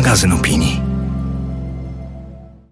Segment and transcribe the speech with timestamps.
[0.00, 0.80] magazyn opinii.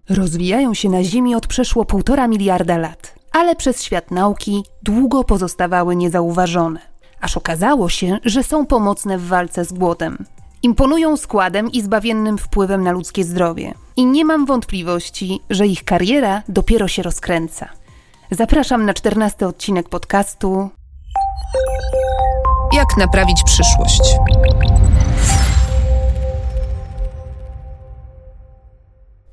[0.09, 5.95] Rozwijają się na Ziemi od przeszło półtora miliarda lat, ale przez świat nauki długo pozostawały
[5.95, 6.79] niezauważone.
[7.21, 10.25] Aż okazało się, że są pomocne w walce z głodem.
[10.63, 13.73] Imponują składem i zbawiennym wpływem na ludzkie zdrowie.
[13.95, 17.69] I nie mam wątpliwości, że ich kariera dopiero się rozkręca.
[18.31, 20.69] Zapraszam na czternasty odcinek podcastu
[22.73, 24.01] Jak naprawić przyszłość?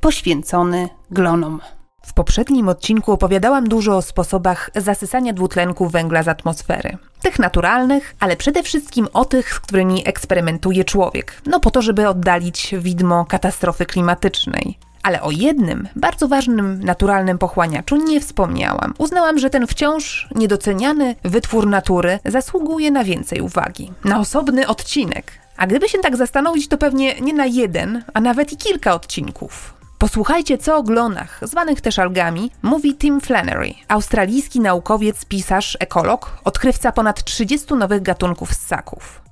[0.07, 1.61] Poświęcony glonom.
[2.03, 6.99] W poprzednim odcinku opowiadałam dużo o sposobach zasysania dwutlenku węgla z atmosfery.
[7.23, 11.43] Tych naturalnych, ale przede wszystkim o tych, z którymi eksperymentuje człowiek.
[11.47, 14.79] No po to, żeby oddalić widmo katastrofy klimatycznej.
[15.03, 18.95] Ale o jednym, bardzo ważnym naturalnym pochłaniaczu nie wspomniałam.
[18.99, 23.93] Uznałam, że ten wciąż niedoceniany wytwór natury zasługuje na więcej uwagi.
[24.05, 25.33] Na osobny odcinek.
[25.57, 29.76] A gdyby się tak zastanowić, to pewnie nie na jeden, a nawet i kilka odcinków.
[29.99, 36.93] Posłuchajcie, co o glonach, zwanych też algami, mówi Tim Flannery, australijski naukowiec, pisarz, ekolog, odkrywca
[36.93, 39.26] ponad 30 nowych gatunków ssaków.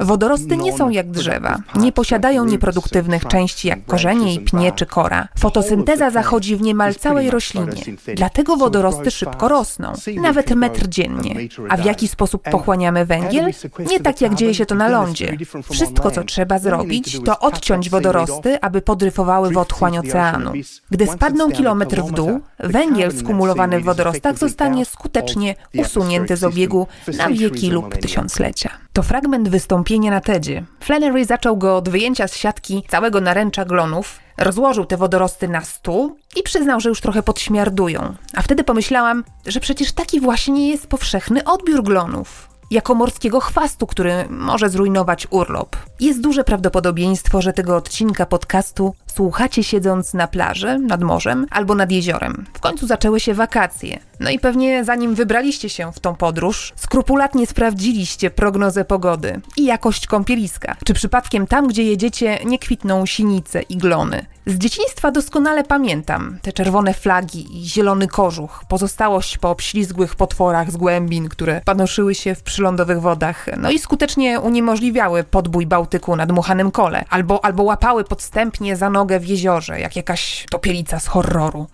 [0.00, 1.58] Wodorosty nie są jak drzewa.
[1.74, 5.28] Nie posiadają nieproduktywnych części jak korzenie i pnie czy kora.
[5.38, 7.82] Fotosynteza zachodzi w niemal całej roślinie.
[8.14, 11.34] Dlatego wodorosty szybko rosną, nawet metr dziennie.
[11.68, 13.50] A w jaki sposób pochłaniamy węgiel?
[13.90, 15.36] Nie tak jak dzieje się to na lądzie.
[15.72, 20.52] Wszystko, co trzeba zrobić, to odciąć wodorosty, aby podryfowały w otchłań oceanu.
[20.90, 26.86] Gdy spadną kilometr w dół, węgiel skumulowany w wodorostach zostanie skutecznie usunięty z obiegu
[27.18, 28.70] na wiele wieki lub tysiąclecia.
[28.92, 30.64] To fragment wystąpienia na TEDzie.
[30.80, 36.16] Flannery zaczął go od wyjęcia z siatki całego naręcza glonów, rozłożył te wodorosty na stół
[36.36, 38.14] i przyznał, że już trochę podśmiardują.
[38.34, 44.24] A wtedy pomyślałam, że przecież taki właśnie jest powszechny odbiór glonów jako morskiego chwastu, który
[44.30, 45.76] może zrujnować urlop.
[46.00, 51.90] Jest duże prawdopodobieństwo, że tego odcinka podcastu słuchacie siedząc na plaży, nad morzem albo nad
[51.90, 52.46] jeziorem.
[52.54, 53.98] W końcu zaczęły się wakacje.
[54.20, 60.06] No i pewnie zanim wybraliście się w tą podróż, skrupulatnie sprawdziliście prognozę pogody i jakość
[60.06, 60.76] kąpieliska.
[60.84, 64.26] Czy przypadkiem tam, gdzie jedziecie, nie kwitną sinice i glony.
[64.46, 70.76] Z dzieciństwa doskonale pamiętam te czerwone flagi i zielony kożuch, pozostałość po obślizgłych potworach z
[70.76, 76.70] głębin, które panoszyły się w przylądowych wodach, no i skutecznie uniemożliwiały podbój Bałtyku na dmuchanym
[76.70, 81.66] kole, albo, albo łapały podstępnie za nogę w jeziorze, jak jakaś topielica z horroru.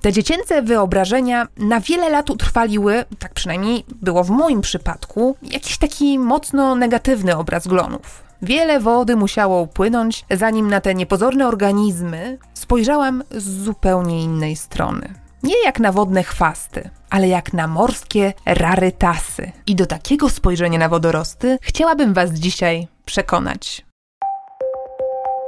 [0.00, 6.18] Te dziecięce wyobrażenia na wiele lat utrwaliły, tak przynajmniej było w moim przypadku, jakiś taki
[6.18, 8.22] mocno negatywny obraz glonów.
[8.42, 15.14] Wiele wody musiało upłynąć, zanim na te niepozorne organizmy spojrzałam z zupełnie innej strony.
[15.42, 19.52] Nie jak na wodne chwasty, ale jak na morskie rarytasy.
[19.66, 23.84] I do takiego spojrzenia na wodorosty chciałabym Was dzisiaj przekonać.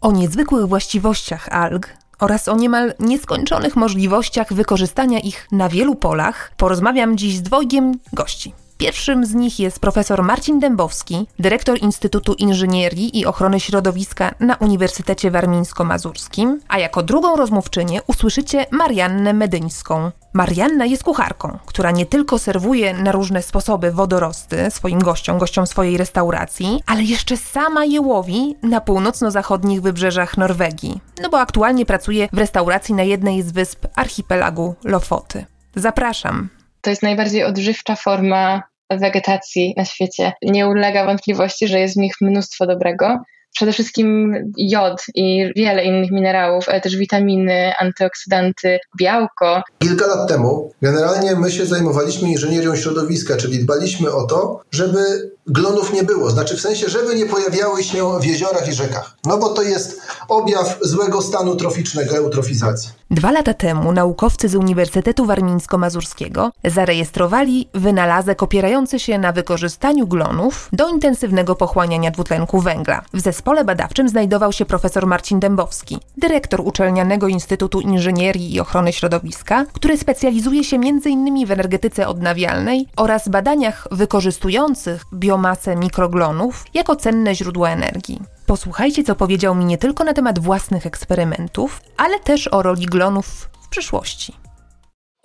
[0.00, 7.16] O niezwykłych właściwościach alg oraz o niemal nieskończonych możliwościach wykorzystania ich na wielu polach porozmawiam
[7.16, 8.52] dziś z dwojgiem gości.
[8.78, 15.30] Pierwszym z nich jest profesor Marcin Dębowski, dyrektor Instytutu Inżynierii i Ochrony Środowiska na Uniwersytecie
[15.30, 20.10] Warmińsko-Mazurskim, a jako drugą rozmówczynię usłyszycie Mariannę Medyńską.
[20.32, 25.96] Marianna jest kucharką, która nie tylko serwuje na różne sposoby wodorosty swoim gościom, gościom swojej
[25.96, 32.38] restauracji, ale jeszcze sama je łowi na północno-zachodnich wybrzeżach Norwegii, no bo aktualnie pracuje w
[32.38, 35.44] restauracji na jednej z wysp archipelagu Lofoty.
[35.76, 36.48] Zapraszam.
[36.80, 40.32] To jest najbardziej odżywcza forma wegetacji na świecie.
[40.42, 43.18] Nie ulega wątpliwości, że jest w nich mnóstwo dobrego.
[43.54, 49.62] Przede wszystkim jod i wiele innych minerałów, ale też witaminy, antyoksydanty, białko.
[49.78, 54.98] Kilka lat temu generalnie my się zajmowaliśmy inżynierią środowiska, czyli dbaliśmy o to, żeby
[55.46, 56.30] glonów nie było.
[56.30, 59.16] Znaczy w sensie, żeby nie pojawiały się w jeziorach i rzekach.
[59.24, 62.90] No bo to jest objaw złego stanu troficznego, eutrofizacji.
[63.10, 70.88] Dwa lata temu naukowcy z Uniwersytetu Warmińsko-Mazurskiego zarejestrowali wynalazek opierający się na wykorzystaniu glonów do
[70.88, 73.02] intensywnego pochłaniania dwutlenku węgla.
[73.14, 79.64] W zespole badawczym znajdował się profesor Marcin Dębowski, dyrektor Uczelnianego Instytutu Inżynierii i Ochrony Środowiska,
[79.72, 81.46] który specjalizuje się m.in.
[81.46, 88.37] w energetyce odnawialnej oraz badaniach wykorzystujących biomasę mikroglonów jako cenne źródło energii.
[88.48, 93.50] Posłuchajcie, co powiedział mi nie tylko na temat własnych eksperymentów, ale też o roli glonów
[93.62, 94.47] w przyszłości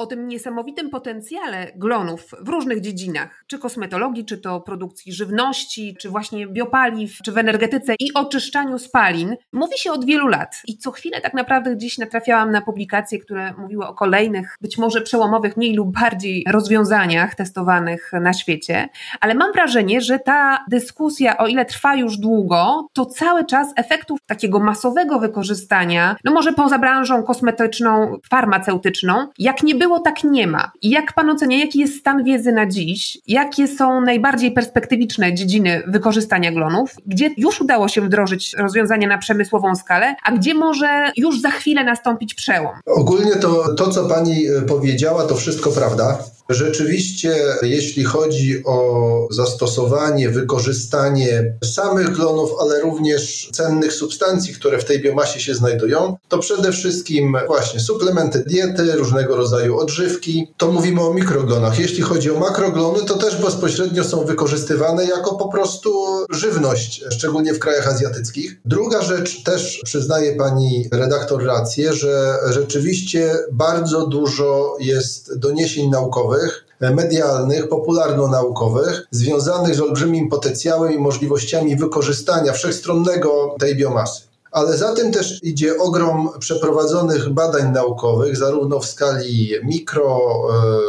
[0.03, 6.09] o tym niesamowitym potencjale glonów w różnych dziedzinach, czy kosmetologii, czy to produkcji żywności, czy
[6.09, 10.61] właśnie biopaliw, czy w energetyce i oczyszczaniu spalin, mówi się od wielu lat.
[10.67, 15.01] I co chwilę tak naprawdę gdzieś natrafiałam na publikacje, które mówiły o kolejnych, być może
[15.01, 18.89] przełomowych, mniej lub bardziej rozwiązaniach testowanych na świecie.
[19.21, 24.19] Ale mam wrażenie, że ta dyskusja, o ile trwa już długo, to cały czas efektów
[24.25, 30.47] takiego masowego wykorzystania, no może poza branżą kosmetyczną, farmaceutyczną, jak nie było było, tak nie
[30.47, 30.71] ma.
[30.81, 33.17] Jak pan ocenia, jaki jest stan wiedzy na dziś?
[33.27, 36.95] Jakie są najbardziej perspektywiczne dziedziny wykorzystania glonów?
[37.05, 41.83] Gdzie już udało się wdrożyć rozwiązania na przemysłową skalę, a gdzie może już za chwilę
[41.83, 42.71] nastąpić przełom?
[42.85, 46.17] Ogólnie to, to co pani e, powiedziała, to wszystko prawda.
[46.49, 55.01] Rzeczywiście, jeśli chodzi o zastosowanie, wykorzystanie samych glonów, ale również cennych substancji, które w tej
[55.01, 60.53] biomasie się znajdują, to przede wszystkim właśnie suplementy diety, różnego rodzaju odżywki.
[60.57, 61.79] To mówimy o mikroglonach.
[61.79, 65.93] Jeśli chodzi o makroglony, to też bezpośrednio są wykorzystywane jako po prostu
[66.29, 68.59] żywność, szczególnie w krajach azjatyckich.
[68.65, 77.69] Druga rzecz, też przyznaje pani redaktor rację, że rzeczywiście bardzo dużo jest doniesień naukowych, medialnych,
[77.69, 84.21] popularno-naukowych, związanych z olbrzymim potencjałem i możliwościami wykorzystania wszechstronnego tej biomasy.
[84.53, 90.19] Ale za tym też idzie ogrom przeprowadzonych badań naukowych, zarówno w skali mikro,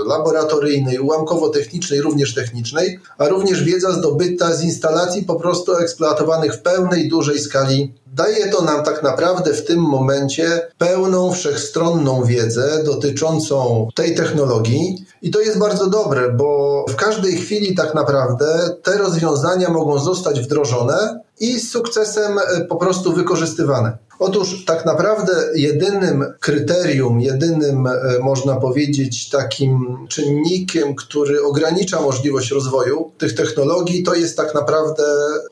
[0.05, 6.63] e, laboratoryjnej, ułamkowo-technicznej, również technicznej, a również wiedza zdobyta z instalacji po prostu eksploatowanych w
[6.63, 13.89] pełnej, dużej skali Daje to nam tak naprawdę w tym momencie pełną, wszechstronną wiedzę dotyczącą
[13.95, 19.71] tej technologii i to jest bardzo dobre, bo w każdej chwili tak naprawdę te rozwiązania
[19.71, 23.99] mogą zostać wdrożone i z sukcesem e, po prostu wykorzystywane.
[24.19, 33.13] Otóż tak naprawdę jedynym kryterium, jedynym e, można powiedzieć takim czynnikiem, który ogranicza możliwość rozwoju
[33.19, 35.03] tych technologii, to jest tak naprawdę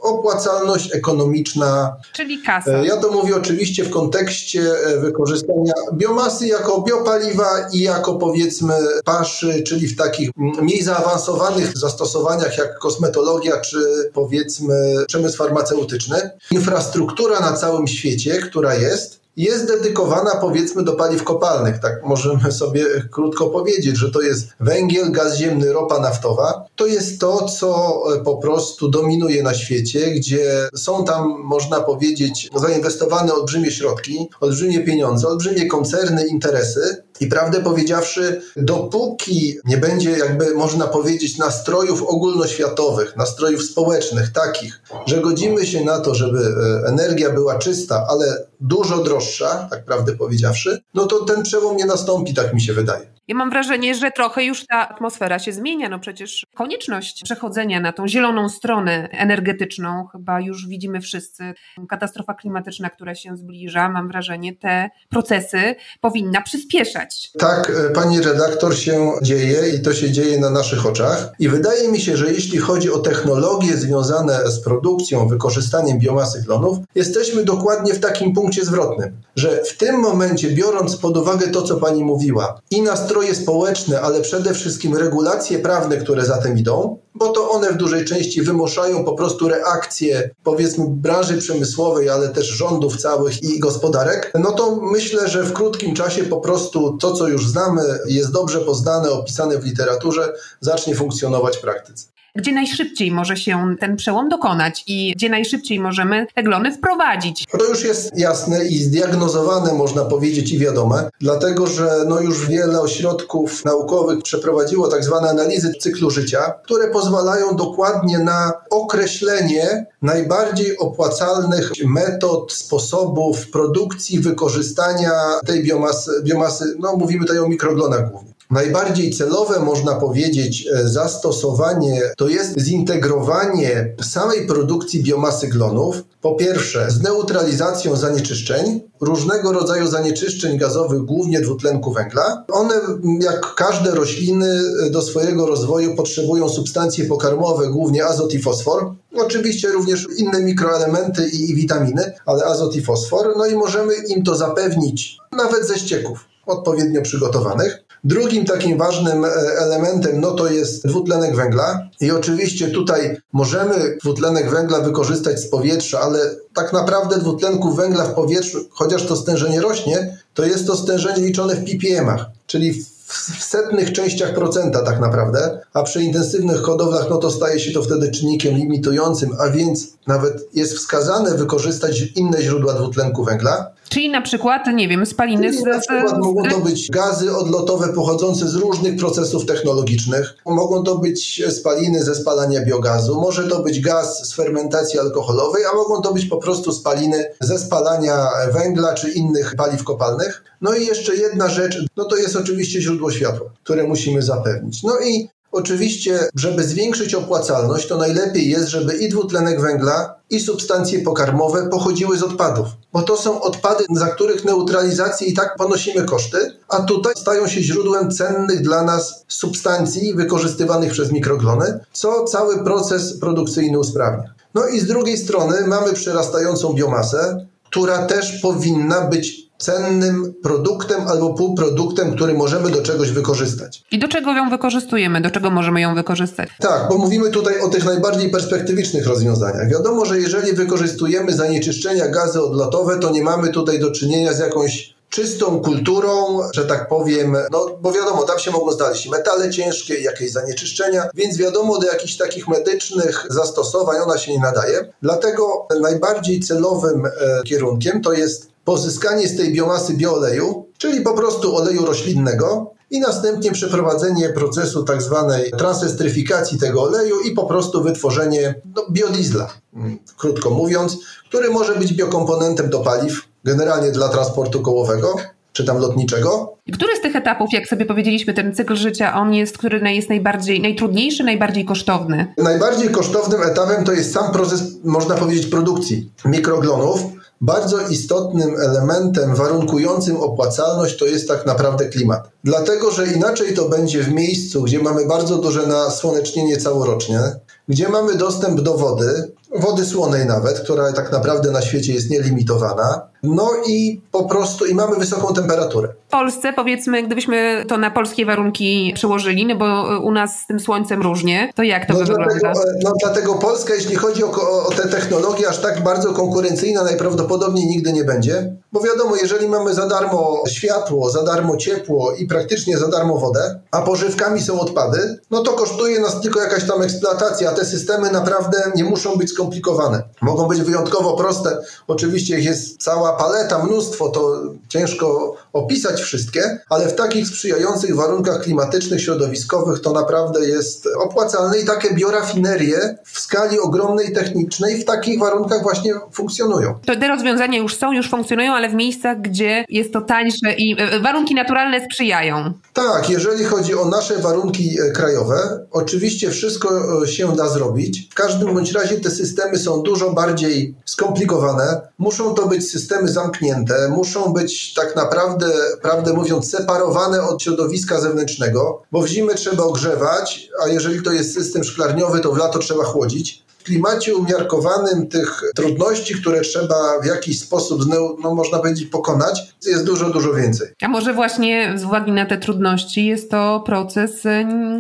[0.01, 1.97] opłacalność ekonomiczna.
[2.13, 2.71] Czyli kasa.
[2.71, 8.75] E, ja to mówię oczywiście w kontekście e, wykorzystania biomasy jako biopaliwa i jako powiedzmy
[9.05, 14.75] paszy, czyli w takich mniej zaawansowanych zastosowaniach jak kosmetologia czy powiedzmy
[15.07, 16.31] przemysł farmaceutyczny.
[16.51, 21.79] Infrastruktura na całym świecie, która jest, jest dedykowana powiedzmy do paliw kopalnych.
[21.79, 26.65] Tak możemy sobie krótko powiedzieć, że to jest węgiel, gaz ziemny, ropa naftowa.
[26.77, 32.51] To jest to, co e, po prostu dominuje na świecie, gdzie są tam, można powiedzieć,
[32.57, 37.03] zainwestowane olbrzymie środki, olbrzymie pieniądze, olbrzymie koncerny, interesy.
[37.21, 45.21] I prawdę powiedziawszy, dopóki nie będzie, jakby można powiedzieć, nastrojów ogólnoświatowych, nastrojów społecznych, takich, że
[45.21, 50.81] godzimy się na to, żeby e, energia była czysta, ale dużo droższa, tak prawdę powiedziawszy,
[50.95, 53.13] no to ten przełom nie nastąpi, tak mi się wydaje.
[53.29, 55.89] Ja mam wrażenie, że trochę już ta atmosfera się zmienia.
[55.89, 61.55] No przecież konieczność przechodzenia na tą zieloną stronę energetyczną chyba już widzimy wszyscy.
[61.89, 67.31] Katastrofa klimatyczna, która się zbliża, mam wrażenie, te procesy powinna przyspieszać.
[67.39, 71.33] Tak, e, pani redaktor, się dzieje i to się dzieje na naszych oczach.
[71.39, 76.79] I wydaje mi się, że jeśli chodzi o technologie związane z produkcją, wykorzystaniem biomasy glonów,
[76.95, 81.77] jesteśmy dokładnie w takim punkcie zwrotnym, że w tym momencie, biorąc pod uwagę to, co
[81.77, 86.99] pani mówiła, i nastroje nastroje społeczne, ale przede wszystkim regulacje prawne, które za tym idą,
[87.15, 92.47] bo to one w dużej części wymuszają po prostu reakcje, powiedzmy, branży przemysłowej, ale też
[92.47, 97.29] rządów całych i gospodarek, no to myślę, że w krótkim czasie po prostu to, co
[97.29, 103.37] już znamy, jest dobrze poznane, opisane w literaturze, zacznie funkcjonować w praktyce gdzie najszybciej może
[103.37, 107.45] się ten przełom dokonać i gdzie najszybciej możemy te glony wprowadzić.
[107.59, 112.81] To już jest jasne i zdiagnozowane, można powiedzieć, i wiadome, dlatego że no już wiele
[112.81, 121.73] ośrodków naukowych przeprowadziło tak zwane analizy cyklu życia, które pozwalają dokładnie na określenie najbardziej opłacalnych
[121.85, 125.13] metod, sposobów produkcji, wykorzystania
[125.47, 128.32] tej biomasy, biomasy no mówimy tutaj o mikroglonach głównie.
[128.53, 136.91] Najbardziej celowe, można powiedzieć, e, zastosowanie to jest zintegrowanie samej produkcji biomasy glonów, po pierwsze
[136.91, 142.45] z neutralizacją zanieczyszczeń, różnego rodzaju zanieczyszczeń gazowych, głównie dwutlenku węgla.
[142.49, 142.75] One,
[143.21, 148.95] jak każde rośliny, e, do swojego rozwoju potrzebują substancje pokarmowe, głównie azot i fosfor.
[149.17, 153.35] Oczywiście również inne mikroelementy i witaminy, ale azot i fosfor.
[153.37, 157.82] No i możemy im to zapewnić nawet ze ścieków odpowiednio przygotowanych.
[158.05, 159.29] Drugim takim ważnym e,
[159.59, 166.01] elementem no to jest dwutlenek węgla i oczywiście tutaj możemy dwutlenek węgla wykorzystać z powietrza,
[166.01, 166.19] ale
[166.55, 171.55] tak naprawdę dwutlenku węgla w powietrzu, chociaż to stężenie rośnie, to jest to stężenie liczone
[171.57, 177.31] w ppm-ach, czyli w setnych częściach procenta tak naprawdę, a przy intensywnych hodowlach no to
[177.31, 183.25] staje się to wtedy czynnikiem limitującym, a więc nawet jest wskazane wykorzystać inne źródła dwutlenku
[183.25, 183.72] węgla.
[183.93, 188.49] Czyli na przykład, nie wiem, spaliny Czyli na przykład mogą to być gazy odlotowe pochodzące
[188.49, 190.35] z różnych procesów technologicznych.
[190.47, 195.75] Mogą to być spaliny ze spalania biogazu, może to być gaz z fermentacji alkoholowej, a
[195.75, 200.45] mogą to być po prostu spaliny ze spalania węgla czy innych paliw kopalnych.
[200.61, 204.83] No i jeszcze jedna rzecz, no to jest oczywiście źródło światła, które musimy zapewnić.
[204.83, 211.01] No i Oczywiście, żeby zwiększyć opłacalność, to najlepiej jest, żeby i dwutlenek węgla, i substancje
[211.01, 216.39] pokarmowe pochodziły z odpadów, bo to są odpady, za których neutralizację i tak ponosimy koszty,
[216.69, 223.19] a tutaj stają się źródłem cennych dla nas substancji wykorzystywanych przez mikroglony, co cały proces
[223.19, 224.35] produkcyjny usprawnia.
[224.55, 231.35] No i z drugiej strony mamy przyrastającą biomasę, która też powinna być cennym produktem albo
[231.35, 233.83] półproduktem, który możemy do czegoś wykorzystać.
[233.91, 235.21] I do czego ją wykorzystujemy?
[235.21, 236.49] Do czego możemy ją wykorzystać?
[236.61, 239.71] Tak, bo mówimy tutaj o tych najbardziej perspektywicznych rozwiązaniach.
[239.71, 244.95] Wiadomo, że jeżeli wykorzystujemy zanieczyszczenia gazy odlotowe, to nie mamy tutaj do czynienia z jakąś
[245.13, 250.33] czystą kulturą, że tak powiem, no bo wiadomo, tam się mogą znaleźć metale ciężkie, jakieś
[250.33, 254.93] zanieczyszczenia, więc wiadomo, do jakichś takich medycznych zastosowań ona się nie nadaje.
[255.03, 257.11] Dlatego najbardziej celowym e,
[257.45, 263.53] kierunkiem to jest pozyskanie z tej biomasy bioleju, czyli po prostu oleju roślinnego i następnie
[263.53, 270.51] przeprowadzenie procesu tak zwanej transestryfikacji tego oleju i po prostu wytworzenie no, biodizla, mm, krótko
[270.51, 275.17] mówiąc, który może być biokomponentem do paliw, generalnie dla transportu kołowego
[275.53, 276.57] czy tam lotniczego.
[276.73, 280.61] Który z tych etapów, jak sobie powiedzieliśmy, ten cykl życia, on jest, który jest najbardziej,
[280.61, 282.35] najtrudniejszy, najbardziej kosztowny?
[282.39, 287.01] Najbardziej kosztownym etapem to jest sam proces, można powiedzieć, produkcji mikroglonów,
[287.43, 292.31] bardzo istotnym elementem warunkującym opłacalność to jest tak naprawdę klimat.
[292.45, 297.21] Dlatego, że inaczej to będzie w miejscu, gdzie mamy bardzo duże nasłonecznienie całorocznie,
[297.69, 303.12] gdzie mamy dostęp do wody, wody słonej nawet, która tak naprawdę na świecie jest nielimitowana,
[303.23, 305.89] no i po prostu i mamy wysoką temperaturę.
[306.09, 310.61] W Polsce, powiedzmy, gdybyśmy to na polskie warunki przełożyli, no bo u nas z tym
[310.61, 312.61] słońcem różnie, to jak to no by dlatego, wygląda?
[312.85, 314.31] No dlatego Polska, jeśli chodzi o,
[314.67, 319.75] o te technologie, aż tak bardzo konkurencyjna najprawdopodobniej nigdy nie będzie, bo wiadomo, jeżeli mamy
[319.75, 325.19] za darmo światło, za darmo ciepło i praktycznie za darmo wodę, a pożywkami są odpady,
[325.31, 329.31] no to kosztuje nas tylko jakaś tam eksploatacja, a te systemy naprawdę nie muszą być
[329.31, 330.03] skomplikowane.
[330.21, 336.89] Mogą być wyjątkowo proste, oczywiście ich jest cała paleta, mnóstwo, to ciężko opisać wszystkie, ale
[336.89, 343.59] w takich sprzyjających warunkach klimatycznych, środowiskowych to naprawdę jest opłacalne i takie biorafinerie w skali
[343.59, 346.79] ogromnej technicznej w takich warunkach właśnie funkcjonują.
[346.87, 350.77] To te rozwiązania już są, już funkcjonują, ale w miejscach, gdzie jest to tańsze i
[350.79, 352.53] e, warunki naturalne sprzyjają.
[352.73, 358.09] Tak, jeżeli chodzi o nasze warunki e, krajowe, oczywiście wszystko e, się da zrobić.
[358.11, 361.81] W każdym bądź razie te systemy są dużo bardziej skomplikowane.
[361.99, 365.42] Muszą to być systemy zamknięte, muszą być tak naprawdę,
[365.83, 371.35] prawdę mówiąc, separowane od środowiska zewnętrznego, bo w zimę trzeba ogrzewać, a jeżeli to jest
[371.35, 377.07] system szklarniowy, to w lato trzeba chłodzić w klimacie umiarkowanym tych trudności, które trzeba w
[377.07, 377.83] jakiś sposób,
[378.23, 380.69] no, można powiedzieć, pokonać, jest dużo, dużo więcej.
[380.83, 384.23] A może właśnie z uwagi na te trudności jest to proces,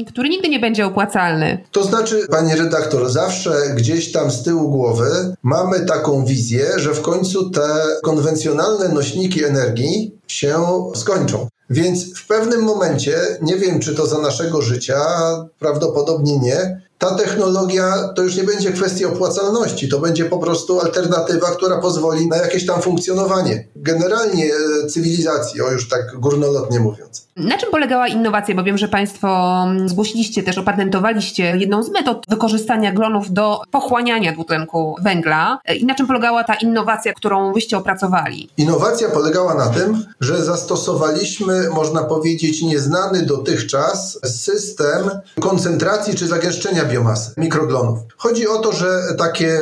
[0.08, 1.64] który nigdy nie będzie opłacalny?
[1.72, 7.02] To znaczy, pani redaktor, zawsze gdzieś tam z tyłu głowy mamy taką wizję, że w
[7.02, 7.68] końcu te
[8.02, 10.54] konwencjonalne nośniki energii się
[10.94, 11.48] skończą.
[11.70, 15.00] Więc w pewnym momencie, nie wiem czy to za naszego życia,
[15.58, 21.50] prawdopodobnie nie, ta technologia to już nie będzie kwestia opłacalności, to będzie po prostu alternatywa,
[21.50, 23.64] która pozwoli na jakieś tam funkcjonowanie.
[23.76, 27.26] Generalnie e, cywilizacji, o już tak górnolotnie mówiąc.
[27.36, 28.54] Na czym polegała innowacja?
[28.54, 34.32] Bo wiem, że Państwo mm, zgłosiliście też, opatentowaliście jedną z metod wykorzystania glonów do pochłaniania
[34.32, 35.58] dwutlenku węgla.
[35.64, 38.48] E, I na czym polegała ta innowacja, którą wyście opracowali?
[38.56, 46.84] Innowacja polegała na tym, że zastosowaliśmy, można powiedzieć, nieznany dotychczas system koncentracji czy zagęszczenia
[47.36, 47.98] mikroglonów.
[48.16, 49.60] Chodzi o to, że takie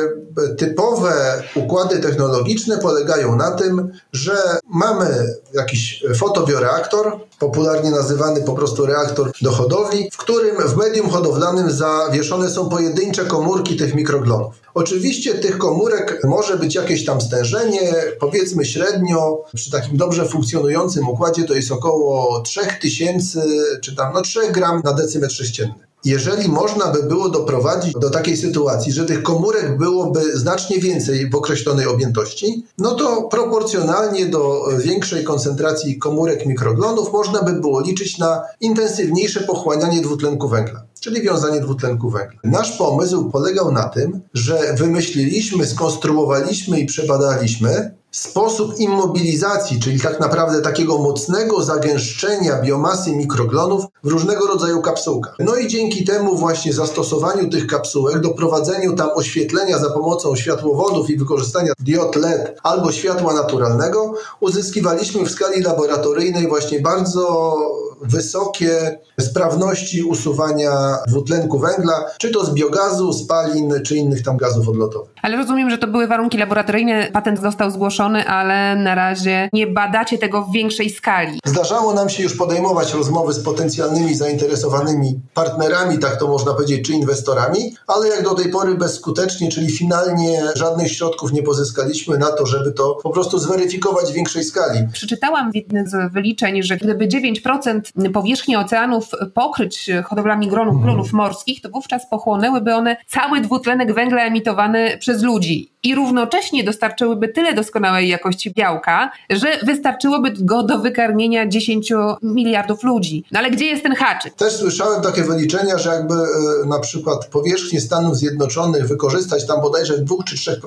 [0.57, 9.31] typowe układy technologiczne polegają na tym, że mamy jakiś fotobioreaktor, popularnie nazywany po prostu reaktor
[9.41, 14.55] do hodowli, w którym w medium hodowlanym zawieszone są pojedyncze komórki tych mikroglonów.
[14.73, 21.43] Oczywiście tych komórek może być jakieś tam stężenie, powiedzmy średnio przy takim dobrze funkcjonującym układzie
[21.43, 23.41] to jest około 3000
[23.81, 25.90] czy tam no 3 gram na decymetr sześcienny.
[26.05, 31.35] Jeżeli można by było doprowadzić do takiej sytuacji, że tych komórek byłoby znacznie więcej w
[31.35, 38.41] określonej objętości, no to proporcjonalnie do większej koncentracji komórek mikroglonów można by było liczyć na
[38.61, 42.39] intensywniejsze pochłanianie dwutlenku węgla czyli wiązanie dwutlenku węgla.
[42.43, 50.61] Nasz pomysł polegał na tym, że wymyśliliśmy, skonstruowaliśmy i przebadaliśmy sposób immobilizacji, czyli tak naprawdę
[50.61, 55.35] takiego mocnego zagęszczenia biomasy mikroglonów w różnego rodzaju kapsułkach.
[55.39, 61.17] No i dzięki temu właśnie zastosowaniu tych kapsułek, doprowadzeniu tam oświetlenia za pomocą światłowodów i
[61.17, 67.57] wykorzystania diod LED albo światła naturalnego, uzyskiwaliśmy w skali laboratoryjnej właśnie bardzo
[68.01, 70.71] wysokie sprawności usuwania
[71.07, 75.11] dwutlenku węgla, czy to z biogazu, spalin, czy innych tam gazów odlotowych.
[75.21, 80.17] Ale rozumiem, że to były warunki laboratoryjne, patent został zgłoszony, ale na razie nie badacie
[80.17, 81.39] tego w większej skali.
[81.45, 86.93] Zdarzało nam się już podejmować rozmowy z potencjalnymi zainteresowanymi partnerami, tak to można powiedzieć, czy
[86.93, 92.45] inwestorami, ale jak do tej pory bezskutecznie, czyli finalnie żadnych środków nie pozyskaliśmy na to,
[92.45, 94.79] żeby to po prostu zweryfikować w większej skali.
[94.93, 97.81] Przeczytałam w jednym z wyliczeń, że gdyby 9%
[98.13, 104.97] powierzchni oceanów pokryć hodowlami glonów, glonów morskich, to wówczas pochłonęłyby one cały dwutlenek węgla emitowany
[104.97, 111.93] przez ludzi i równocześnie dostarczyłyby tyle doskonałej jakości białka, że wystarczyłoby go do wykarmienia 10
[112.21, 113.25] miliardów ludzi.
[113.31, 114.33] No ale gdzie jest ten haczyk?
[114.33, 119.97] Też słyszałem takie wyliczenia, że jakby e, na przykład powierzchnię Stanów Zjednoczonych wykorzystać tam bodajże
[119.97, 120.57] w 2 czy 3%,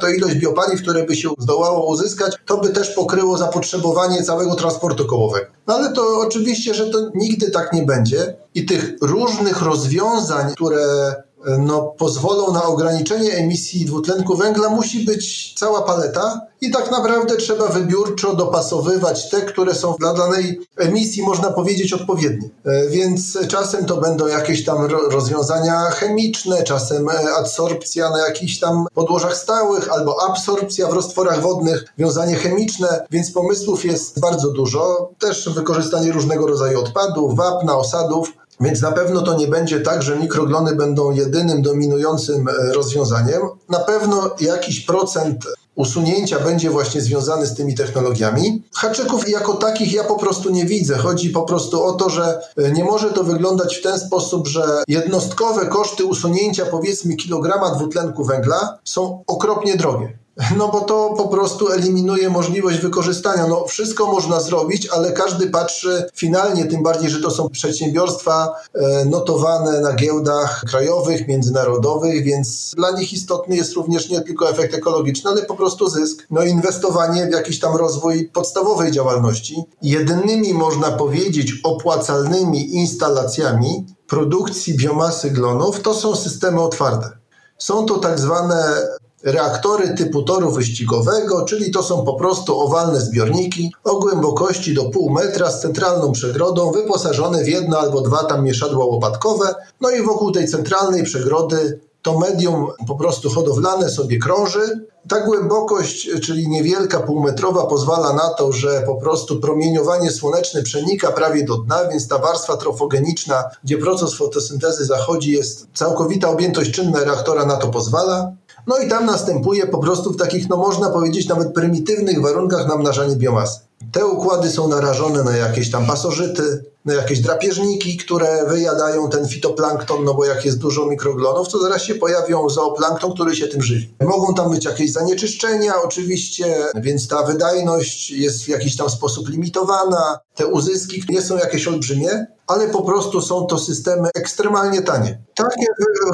[0.00, 5.06] to ilość biopaliw, które by się zdołało uzyskać, to by też pokryło zapotrzebowanie całego transportu
[5.06, 5.46] kołowego.
[5.66, 11.14] No ale to oczywiście, że to nigdy tak nie będzie i tych różnych rozwiązań, które
[11.58, 17.68] no, pozwolą na ograniczenie emisji dwutlenku węgla, musi być cała paleta i tak naprawdę trzeba
[17.68, 22.48] wybiórczo dopasowywać te, które są dla danej emisji, można powiedzieć, odpowiednie.
[22.64, 28.86] E, więc czasem to będą jakieś tam rozwiązania chemiczne, czasem e, adsorpcja na jakichś tam
[28.94, 35.10] podłożach stałych, albo absorpcja w roztworach wodnych, wiązanie chemiczne, więc pomysłów jest bardzo dużo.
[35.18, 38.32] Też wykorzystanie różnego rodzaju odpadów, wapna, osadów.
[38.60, 43.42] Więc na pewno to nie będzie tak, że mikroglony będą jedynym dominującym e, rozwiązaniem.
[43.68, 48.62] Na pewno jakiś procent usunięcia będzie właśnie związany z tymi technologiami.
[48.74, 50.96] Haczyków jako takich ja po prostu nie widzę.
[50.96, 54.64] Chodzi po prostu o to, że e, nie może to wyglądać w ten sposób, że
[54.88, 60.18] jednostkowe koszty usunięcia powiedzmy kilograma dwutlenku węgla są okropnie drogie.
[60.56, 63.46] No bo to po prostu eliminuje możliwość wykorzystania.
[63.46, 69.04] No wszystko można zrobić, ale każdy patrzy finalnie, tym bardziej, że to są przedsiębiorstwa e,
[69.04, 75.30] notowane na giełdach krajowych, międzynarodowych, więc dla nich istotny jest również nie tylko efekt ekologiczny,
[75.30, 76.26] ale po prostu zysk.
[76.30, 79.64] No inwestowanie w jakiś tam rozwój podstawowej działalności.
[79.82, 87.10] Jedynymi, można powiedzieć, opłacalnymi instalacjami produkcji biomasy glonów to są systemy otwarte.
[87.58, 88.82] Są to tak zwane
[89.26, 95.10] reaktory typu toru wyścigowego, czyli to są po prostu owalne zbiorniki o głębokości do pół
[95.10, 99.54] metra z centralną przegrodą, wyposażone w jedno albo dwa tam mieszadła łopatkowe.
[99.80, 104.86] No i wokół tej centralnej przegrody to medium po prostu hodowlane sobie krąży.
[105.08, 111.44] Ta głębokość, czyli niewielka, półmetrowa, pozwala na to, że po prostu promieniowanie słoneczne przenika prawie
[111.44, 117.46] do dna, więc ta warstwa trofogeniczna, gdzie proces fotosyntezy zachodzi, jest całkowita objętość czynna reaktora
[117.46, 118.32] na to pozwala.
[118.66, 123.16] No i tam następuje po prostu w takich, no można powiedzieć, nawet prymitywnych warunkach namnażanie
[123.16, 123.60] biomasy.
[123.92, 130.14] Te układy są narażone na jakieś tam pasożyty, jakieś drapieżniki, które wyjadają ten fitoplankton, no
[130.14, 133.94] bo jak jest dużo mikroglonów, to zaraz się pojawią zooplankton, który się tym żywi.
[134.00, 140.18] Mogą tam być jakieś zanieczyszczenia oczywiście, więc ta wydajność jest w jakiś tam sposób limitowana.
[140.34, 145.18] Te uzyski nie są jakieś olbrzymie, ale po prostu są to systemy ekstremalnie tanie.
[145.34, 145.66] Takie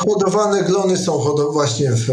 [0.09, 2.07] hodowane glony są hodowane właśnie w,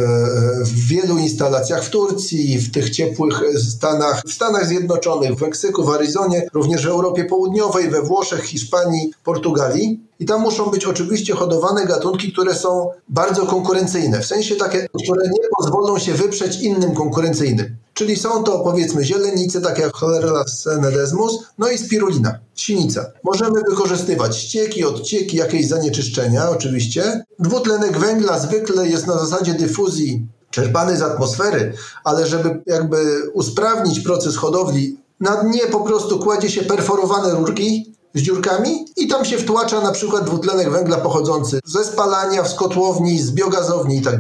[0.63, 5.89] w, wielu instalacjach w Turcji, w tych ciepłych Stanach, w Stanach Zjednoczonych, w Meksyku, w
[5.89, 10.00] Arizonie, również w Europie Południowej, we Włoszech, Hiszpanii, Portugalii.
[10.20, 15.28] I tam muszą być oczywiście hodowane gatunki, które są bardzo konkurencyjne, w sensie takie, które
[15.28, 17.76] nie pozwolą się wyprzeć innym konkurencyjnym.
[17.94, 23.06] Czyli są to powiedzmy zielenice, takie jak Cholera senedesmus, no i spirulina, sinica.
[23.24, 27.24] Możemy wykorzystywać ścieki, odcieki, jakieś zanieczyszczenia oczywiście.
[27.40, 34.38] Dwutlenek węgla zwykle jest na zasadzie dyfuzji czerpany z atmosfery, ale żeby jakby usprawnić proces
[34.38, 39.82] hodowli, na dnie po prostu kładzie się perforowane rurki, z dziurkami i tam się wtłacza
[39.82, 44.19] na przykład dwutlenek węgla pochodzący ze spalania, z kotłowni, z biogazowni i tak.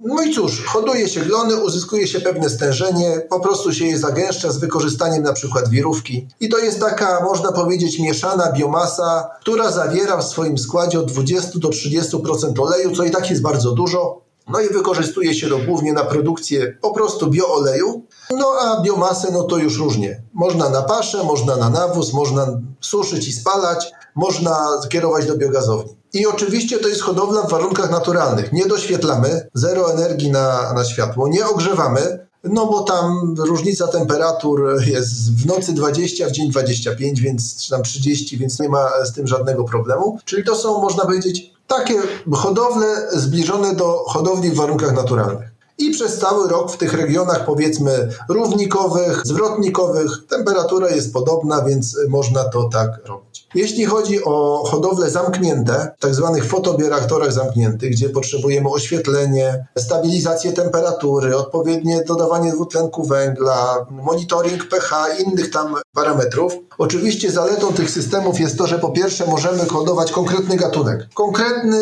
[0.00, 4.52] No i cóż, hoduje się glony, uzyskuje się pewne stężenie, po prostu się je zagęszcza
[4.52, 6.28] z wykorzystaniem na przykład wirówki.
[6.40, 11.58] I to jest taka, można powiedzieć, mieszana biomasa, która zawiera w swoim składzie od 20
[11.58, 14.28] do 30% oleju, co i tak jest bardzo dużo.
[14.48, 18.02] No i wykorzystuje się to głównie na produkcję po prostu biooleju.
[18.30, 20.22] No a biomasę no to już różnie.
[20.34, 22.46] Można na paszę, można na nawóz, można
[22.80, 25.96] suszyć i spalać, można kierować do biogazowni.
[26.12, 28.52] I oczywiście to jest hodowla w warunkach naturalnych.
[28.52, 35.34] Nie doświetlamy, zero energii na, na światło, nie ogrzewamy, no bo tam różnica temperatur jest
[35.34, 39.26] w nocy 20, w dzień 25, więc czy tam 30, więc nie ma z tym
[39.26, 40.18] żadnego problemu.
[40.24, 41.94] Czyli to są, można powiedzieć, takie
[42.32, 45.57] hodowle zbliżone do hodowli w warunkach naturalnych.
[45.78, 52.44] I przez cały rok w tych regionach, powiedzmy, równikowych, zwrotnikowych, temperatura jest podobna, więc można
[52.44, 53.48] to tak robić.
[53.54, 62.04] Jeśli chodzi o hodowle zamknięte, tak zwanych fotobioreaktorach zamkniętych, gdzie potrzebujemy oświetlenie, stabilizację temperatury, odpowiednie
[62.04, 66.52] dodawanie dwutlenku węgla, monitoring pH, innych tam parametrów.
[66.78, 71.08] Oczywiście zaletą tych systemów jest to, że po pierwsze możemy hodować konkretny gatunek.
[71.14, 71.78] Konkretny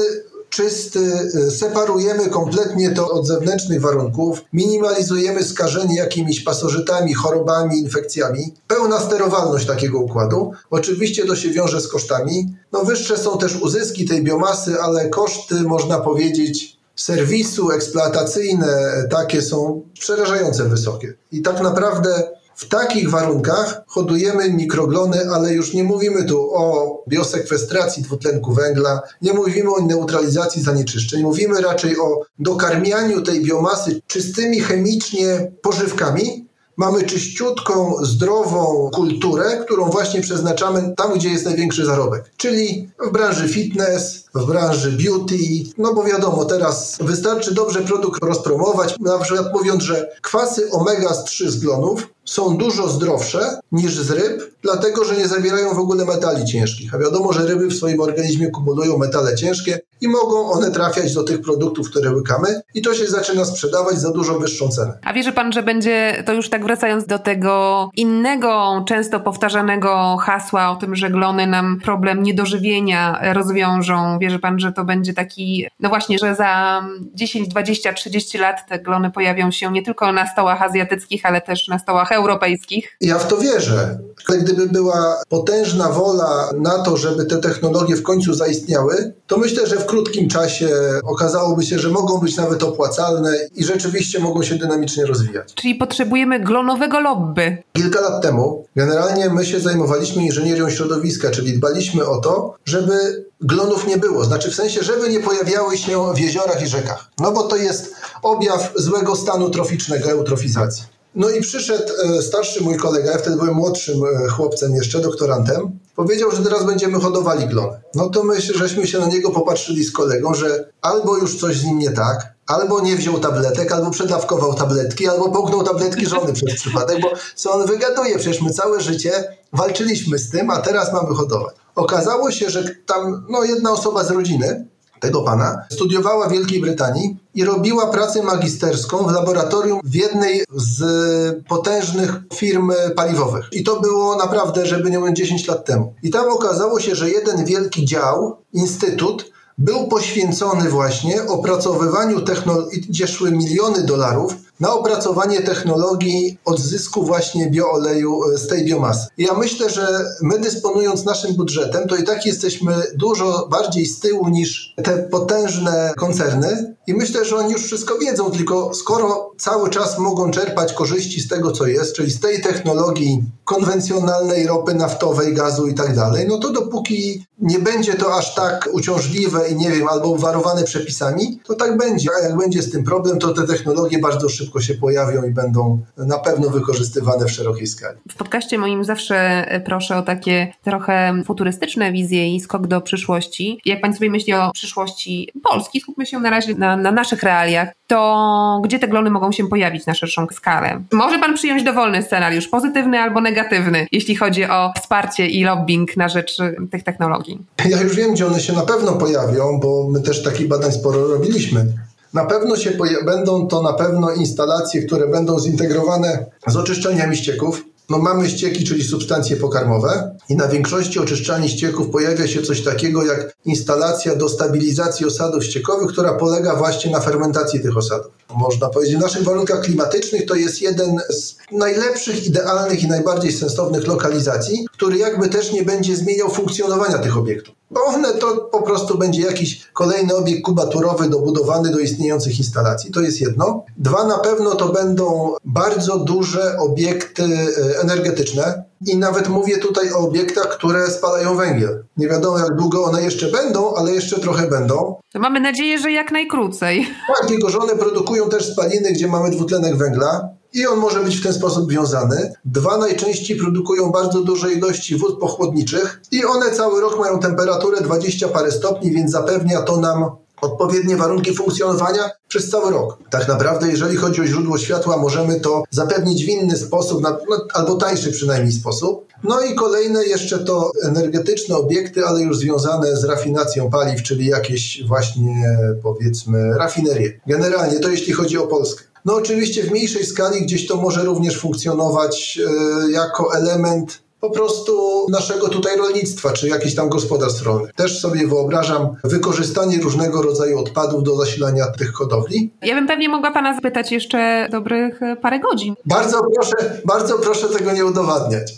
[0.56, 1.00] czysty,
[1.34, 8.54] y, separujemy kompletnie to od zewnętrznych warunków, minimalizujemy skażenie jakimiś pasożytami, chorobami, infekcjami.
[8.66, 10.52] Pełna sterowalność takiego układu.
[10.70, 12.54] Oczywiście to się wiąże z kosztami.
[12.72, 19.82] No wyższe są też uzyski tej biomasy, ale koszty można powiedzieć serwisu eksploatacyjne takie są
[20.00, 21.14] przerażające wysokie.
[21.32, 28.02] I tak naprawdę w takich warunkach hodujemy mikroglony, ale już nie mówimy tu o biosekwestracji
[28.02, 35.52] dwutlenku węgla, nie mówimy o neutralizacji zanieczyszczeń, mówimy raczej o dokarmianiu tej biomasy czystymi chemicznie
[35.62, 42.32] pożywkami, mamy czyściutką, zdrową kulturę, którą właśnie przeznaczamy tam, gdzie jest największy zarobek.
[42.36, 45.36] Czyli w branży fitness, w branży beauty,
[45.78, 51.58] no bo wiadomo, teraz wystarczy dobrze produkt rozpromować, na przykład mówiąc, że kwasy omega-3 z
[51.58, 56.94] glonów są dużo zdrowsze niż z ryb, dlatego że nie zawierają w ogóle metali ciężkich.
[56.94, 61.22] A wiadomo, że ryby w swoim organizmie kumulują metale ciężkie i mogą one trafiać do
[61.22, 64.98] tych produktów, które łykamy i to się zaczyna sprzedawać za dużo wyższą cenę.
[65.04, 70.70] A wierzy pan, że będzie, to już tak wracając do tego innego, często powtarzanego hasła
[70.70, 74.18] o tym, że glony nam problem niedożywienia rozwiążą.
[74.26, 76.82] Wierzy pan, że to będzie taki, no właśnie, że za
[77.14, 81.68] 10, 20, 30 lat te glony pojawią się nie tylko na stołach azjatyckich, ale też
[81.68, 82.96] na stołach europejskich?
[83.00, 83.98] Ja w to wierzę.
[84.28, 89.66] Ale gdyby była potężna wola na to, żeby te technologie w końcu zaistniały, to myślę,
[89.66, 90.68] że w krótkim czasie
[91.04, 95.54] okazałoby się, że mogą być nawet opłacalne i rzeczywiście mogą się dynamicznie rozwijać.
[95.54, 97.62] Czyli potrzebujemy glonowego lobby.
[97.72, 103.86] Kilka lat temu generalnie my się zajmowaliśmy inżynierią środowiska, czyli dbaliśmy o to, żeby glonów
[103.86, 104.24] nie było.
[104.24, 107.10] Znaczy w sensie, żeby nie pojawiały się w jeziorach i rzekach.
[107.18, 110.84] No bo to jest objaw złego stanu troficznego, eutrofizacji.
[111.14, 115.78] No i przyszedł e, starszy mój kolega, ja wtedy byłem młodszym e, chłopcem jeszcze, doktorantem,
[115.96, 117.80] powiedział, że teraz będziemy hodowali glony.
[117.94, 121.64] No to my, żeśmy się na niego popatrzyli z kolegą, że albo już coś z
[121.64, 126.54] nim nie tak, albo nie wziął tabletek, albo przedawkował tabletki, albo połknął tabletki żony przez
[126.54, 128.18] przypadek, bo co on wygaduje?
[128.18, 131.54] Przecież my całe życie walczyliśmy z tym, a teraz mamy hodować.
[131.76, 134.66] Okazało się, że tam no, jedna osoba z rodziny
[135.00, 141.44] tego pana, studiowała w Wielkiej Brytanii i robiła pracę magisterską w laboratorium w jednej z
[141.48, 143.48] potężnych firm paliwowych.
[143.52, 145.94] I to było naprawdę, żeby nie mówić, 10 lat temu.
[146.02, 153.06] I tam okazało się, że jeden wielki dział, instytut, był poświęcony właśnie opracowywaniu technologii, gdzie
[153.06, 159.06] szły miliony dolarów na opracowanie technologii odzysku właśnie biooleju e, z tej biomasy.
[159.18, 159.86] Ja myślę, że
[160.22, 165.92] my dysponując naszym budżetem, to i tak jesteśmy dużo bardziej z tyłu niż te potężne
[165.96, 171.20] koncerny i myślę, że oni już wszystko wiedzą, tylko skoro cały czas mogą czerpać korzyści
[171.20, 176.26] z tego, co jest, czyli z tej technologii konwencjonalnej ropy naftowej, gazu i tak dalej,
[176.28, 181.40] no to dopóki nie będzie to aż tak uciążliwe i nie wiem, albo obwarowane przepisami,
[181.44, 182.10] to tak będzie.
[182.18, 185.82] A jak będzie z tym problem, to te technologie bardzo szybko się pojawią i będą
[185.96, 187.98] na pewno wykorzystywane w szerokiej skali.
[188.10, 193.60] W podcaście moim zawsze proszę o takie trochę futurystyczne wizje i skok do przyszłości.
[193.64, 197.68] Jak Pan sobie myśli o przyszłości Polski, skupmy się na razie na, na naszych realiach,
[197.86, 200.82] to gdzie te glony mogą się pojawić na szerszą skalę?
[200.92, 206.08] Może Pan przyjąć dowolny scenariusz, pozytywny albo negatywny, jeśli chodzi o wsparcie i lobbying na
[206.08, 206.38] rzecz
[206.70, 207.38] tych technologii?
[207.68, 211.06] Ja już wiem, gdzie one się na pewno pojawią, bo my też takich badań sporo
[211.06, 211.66] robiliśmy.
[212.14, 212.70] Na pewno się
[213.04, 217.64] będą to na pewno instalacje, które będą zintegrowane z oczyszczeniami ścieków.
[217.90, 223.04] No mamy ścieki, czyli substancje pokarmowe i na większości oczyszczalni ścieków pojawia się coś takiego
[223.04, 228.12] jak instalacja do stabilizacji osadów ściekowych, która polega właśnie na fermentacji tych osadów.
[228.34, 233.86] Można powiedzieć, w naszych warunkach klimatycznych to jest jeden z najlepszych, idealnych i najbardziej sensownych
[233.86, 237.55] lokalizacji, który jakby też nie będzie zmieniał funkcjonowania tych obiektów.
[237.70, 242.92] Bo one to po prostu będzie jakiś kolejny obiekt kubaturowy dobudowany do istniejących instalacji.
[242.92, 243.64] To jest jedno.
[243.76, 248.64] Dwa, na pewno to będą bardzo duże obiekty e, energetyczne.
[248.86, 251.84] I nawet mówię tutaj o obiektach, które spalają węgiel.
[251.96, 254.96] Nie wiadomo, jak długo one jeszcze będą, ale jeszcze trochę będą.
[255.12, 256.86] To mamy nadzieję, że jak najkrócej.
[257.20, 261.22] Tak, jego żony produkują też spaliny, gdzie mamy dwutlenek węgla i on może być w
[261.22, 262.32] ten sposób wiązany.
[262.44, 268.28] Dwa najczęściej produkują bardzo duże ilości wód pochłodniczych i one cały rok mają temperaturę 20
[268.28, 272.98] parę stopni, więc zapewnia to nam odpowiednie warunki funkcjonowania przez cały rok.
[273.10, 277.18] Tak naprawdę, jeżeli chodzi o źródło światła, możemy to zapewnić w inny sposób, no,
[277.52, 279.06] albo tańszy przynajmniej sposób.
[279.24, 284.84] No i kolejne jeszcze to energetyczne obiekty, ale już związane z rafinacją paliw, czyli jakieś
[284.86, 287.20] właśnie powiedzmy rafinerie.
[287.26, 288.84] Generalnie to jeśli chodzi o Polskę.
[289.06, 295.06] No oczywiście w mniejszej skali gdzieś to może również funkcjonować e, jako element po prostu
[295.10, 297.72] naszego tutaj rolnictwa, czy jakichś tam gospodarstw rolnych.
[297.72, 302.50] Też sobie wyobrażam wykorzystanie różnego rodzaju odpadów do zasilania tych hodowli.
[302.62, 305.74] Ja bym pewnie mogła Pana zapytać jeszcze dobrych e, parę godzin.
[305.84, 308.52] Bardzo proszę, bardzo proszę tego nie udowadniać.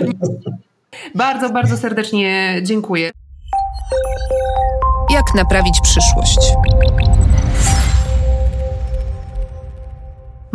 [1.14, 3.10] bardzo, bardzo serdecznie dziękuję.
[5.10, 6.38] Jak naprawić przyszłość?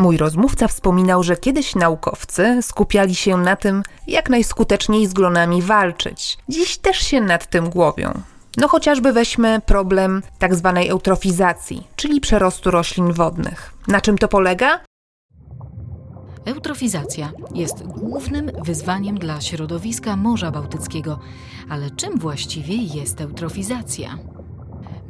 [0.01, 6.37] Mój rozmówca wspominał, że kiedyś naukowcy skupiali się na tym, jak najskuteczniej z glonami walczyć.
[6.49, 8.21] Dziś też się nad tym głowią.
[8.57, 13.73] No chociażby weźmy problem tak zwanej eutrofizacji, czyli przerostu roślin wodnych.
[13.87, 14.79] Na czym to polega?
[16.45, 21.19] Eutrofizacja jest głównym wyzwaniem dla środowiska Morza Bałtyckiego.
[21.69, 24.17] Ale czym właściwie jest eutrofizacja?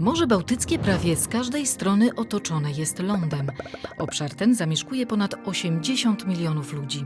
[0.01, 3.51] Morze Bałtyckie prawie z każdej strony otoczone jest lądem.
[3.97, 7.05] Obszar ten zamieszkuje ponad 80 milionów ludzi.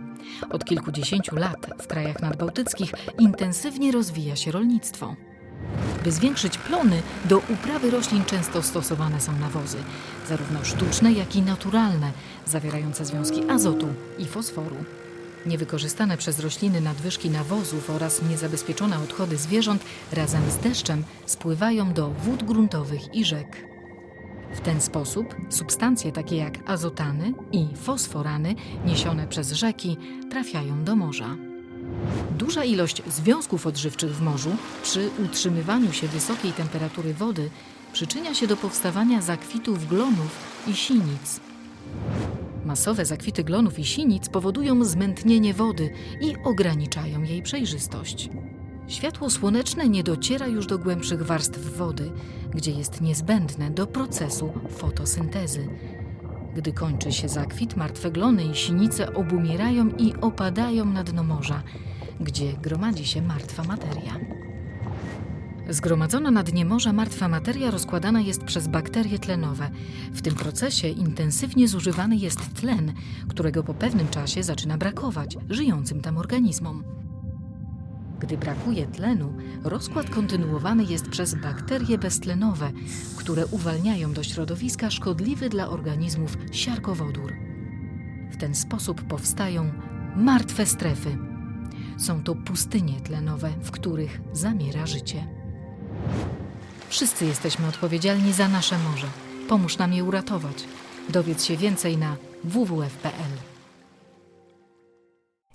[0.49, 5.15] Od kilkudziesięciu lat w krajach nadbałtyckich intensywnie rozwija się rolnictwo.
[6.03, 9.77] By zwiększyć plony, do uprawy roślin często stosowane są nawozy,
[10.29, 12.11] zarówno sztuczne, jak i naturalne,
[12.45, 13.87] zawierające związki azotu
[14.19, 14.75] i fosforu.
[15.45, 22.43] Niewykorzystane przez rośliny nadwyżki nawozów oraz niezabezpieczone odchody zwierząt razem z deszczem spływają do wód
[22.43, 23.67] gruntowych i rzek.
[24.55, 28.55] W ten sposób substancje takie jak azotany i fosforany
[28.85, 29.97] niesione przez rzeki
[30.31, 31.35] trafiają do morza.
[32.37, 34.49] Duża ilość związków odżywczych w morzu
[34.83, 37.49] przy utrzymywaniu się wysokiej temperatury wody
[37.93, 40.31] przyczynia się do powstawania zakwitów glonów
[40.67, 41.39] i sinic.
[42.65, 45.89] Masowe zakwity glonów i sinic powodują zmętnienie wody
[46.21, 48.29] i ograniczają jej przejrzystość.
[48.87, 52.11] Światło słoneczne nie dociera już do głębszych warstw wody,
[52.53, 55.67] gdzie jest niezbędne do procesu fotosyntezy.
[56.55, 61.63] Gdy kończy się zakwit, martwe glony i sinice obumierają i opadają na dno morza,
[62.19, 64.19] gdzie gromadzi się martwa materia.
[65.69, 69.69] Zgromadzona na dnie morza martwa materia rozkładana jest przez bakterie tlenowe.
[70.11, 72.93] W tym procesie intensywnie zużywany jest tlen,
[73.29, 76.83] którego po pewnym czasie zaczyna brakować żyjącym tam organizmom.
[78.19, 82.71] Gdy brakuje tlenu, rozkład kontynuowany jest przez bakterie beztlenowe,
[83.17, 87.33] które uwalniają do środowiska szkodliwy dla organizmów siarkowodór.
[88.31, 89.71] W ten sposób powstają
[90.15, 91.17] martwe strefy.
[91.97, 95.44] Są to pustynie tlenowe, w których zamiera życie.
[96.89, 99.07] Wszyscy jesteśmy odpowiedzialni za nasze morze.
[99.49, 100.63] Pomóż nam je uratować.
[101.09, 103.31] Dowiedz się więcej na www.pl.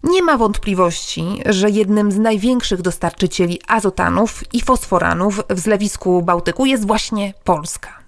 [0.02, 6.86] Nie ma wątpliwości, że jednym z największych dostarczycieli azotanów i fosforanów w zlewisku Bałtyku jest
[6.86, 7.98] właśnie Polska.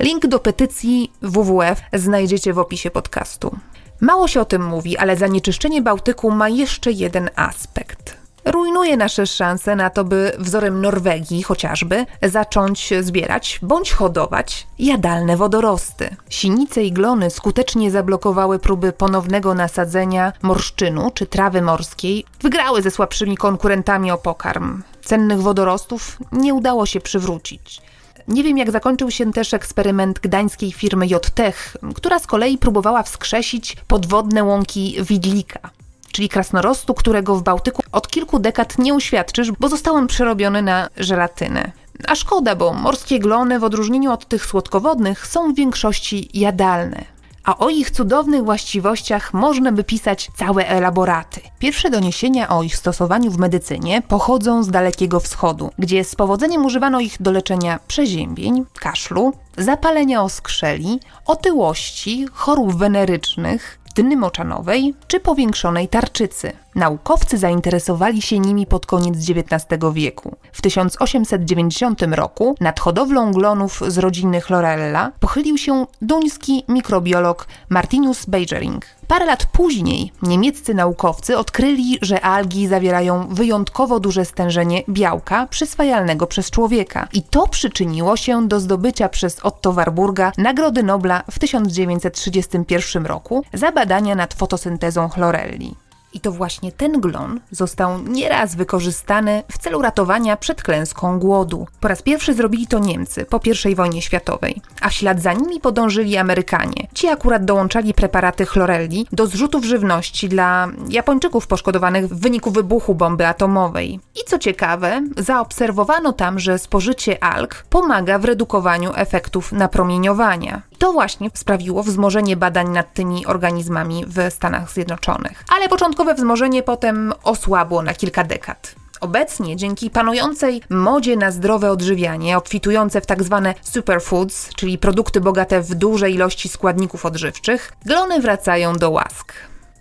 [0.00, 3.58] Link do petycji WWF znajdziecie w opisie podcastu.
[4.00, 8.27] Mało się o tym mówi, ale zanieczyszczenie Bałtyku ma jeszcze jeden aspekt.
[8.44, 16.16] Rujnuje nasze szanse na to, by wzorem Norwegii chociażby zacząć zbierać bądź hodować jadalne wodorosty.
[16.30, 23.36] Sinice i glony skutecznie zablokowały próby ponownego nasadzenia morszczynu czy trawy morskiej, wygrały ze słabszymi
[23.36, 24.82] konkurentami o pokarm.
[25.04, 27.80] Cennych wodorostów nie udało się przywrócić.
[28.28, 33.76] Nie wiem, jak zakończył się też eksperyment gdańskiej firmy JTech, która z kolei próbowała wskrzesić
[33.88, 35.70] podwodne łąki Widlika,
[36.12, 40.88] czyli krasnorostu, którego w Bałtyku od kilku dekad nie uświadczysz, bo został on przerobiony na
[40.96, 41.72] żelatynę.
[42.06, 47.18] A szkoda, bo morskie glony w odróżnieniu od tych słodkowodnych są w większości jadalne
[47.48, 51.40] a o ich cudownych właściwościach można by pisać całe elaboraty.
[51.58, 57.00] Pierwsze doniesienia o ich stosowaniu w medycynie pochodzą z Dalekiego Wschodu, gdzie z powodzeniem używano
[57.00, 66.52] ich do leczenia przeziębień, kaszlu, zapalenia oskrzeli, otyłości, chorób wenerycznych, dny moczanowej czy powiększonej tarczycy.
[66.74, 70.36] Naukowcy zainteresowali się nimi pod koniec XIX wieku.
[70.52, 78.97] W 1890 roku nad hodowlą glonów z rodziny Chlorella pochylił się duński mikrobiolog Martinus Beijering.
[79.08, 86.50] Parę lat później niemieccy naukowcy odkryli, że algi zawierają wyjątkowo duże stężenie białka przyswajalnego przez
[86.50, 87.08] człowieka.
[87.12, 93.72] I to przyczyniło się do zdobycia przez Otto Warburga Nagrody Nobla w 1931 roku za
[93.72, 95.74] badania nad fotosyntezą chlorelli.
[96.12, 101.66] I to właśnie ten glon został nieraz wykorzystany w celu ratowania przed klęską głodu.
[101.80, 103.40] Po raz pierwszy zrobili to Niemcy po
[103.70, 106.88] I wojnie światowej, a w ślad za nimi podążyli Amerykanie.
[106.94, 113.26] Ci akurat dołączali preparaty chlorelli do zrzutów żywności dla Japończyków poszkodowanych w wyniku wybuchu bomby
[113.26, 114.00] atomowej.
[114.14, 120.62] I co ciekawe, zaobserwowano tam, że spożycie alg pomaga w redukowaniu efektów napromieniowania.
[120.78, 125.44] To właśnie sprawiło wzmożenie badań nad tymi organizmami w Stanach Zjednoczonych.
[125.56, 128.74] Ale początkowe wzmożenie potem osłabło na kilka dekad.
[129.00, 135.60] Obecnie, dzięki panującej modzie na zdrowe odżywianie, obfitujące w tak zwane superfoods, czyli produkty bogate
[135.60, 139.32] w duże ilości składników odżywczych, glony wracają do łask.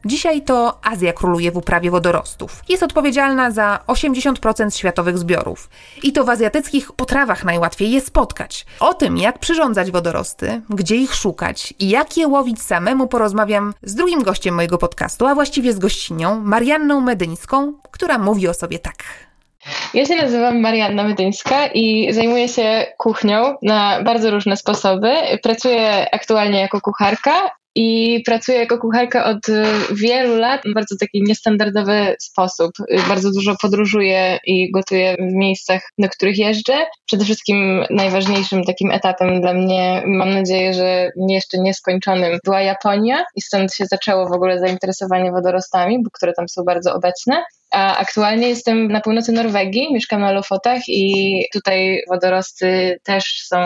[0.05, 2.63] Dzisiaj to Azja króluje w uprawie wodorostów.
[2.69, 5.69] Jest odpowiedzialna za 80% światowych zbiorów.
[6.03, 8.65] I to w azjatyckich potrawach najłatwiej je spotkać.
[8.79, 13.95] O tym, jak przyrządzać wodorosty, gdzie ich szukać i jak je łowić samemu porozmawiam z
[13.95, 19.03] drugim gościem mojego podcastu, a właściwie z gościnią, Marianną Medyńską, która mówi o sobie tak.
[19.93, 25.13] Ja się nazywam Marianna Medyńska i zajmuję się kuchnią na bardzo różne sposoby.
[25.43, 27.31] Pracuję aktualnie jako kucharka
[27.77, 32.71] i pracuję jako kucharka od y, wielu lat w bardzo taki niestandardowy sposób.
[32.79, 36.85] Y, bardzo dużo podróżuję i gotuję w miejscach, do których jeżdżę.
[37.05, 43.41] Przede wszystkim najważniejszym takim etapem dla mnie, mam nadzieję, że jeszcze nieskończonym, była Japonia i
[43.41, 47.43] stąd się zaczęło w ogóle zainteresowanie wodorostami, bo które tam są bardzo obecne.
[47.71, 53.57] A aktualnie jestem na północy Norwegii, mieszkam na Lofotach i tutaj wodorosty też są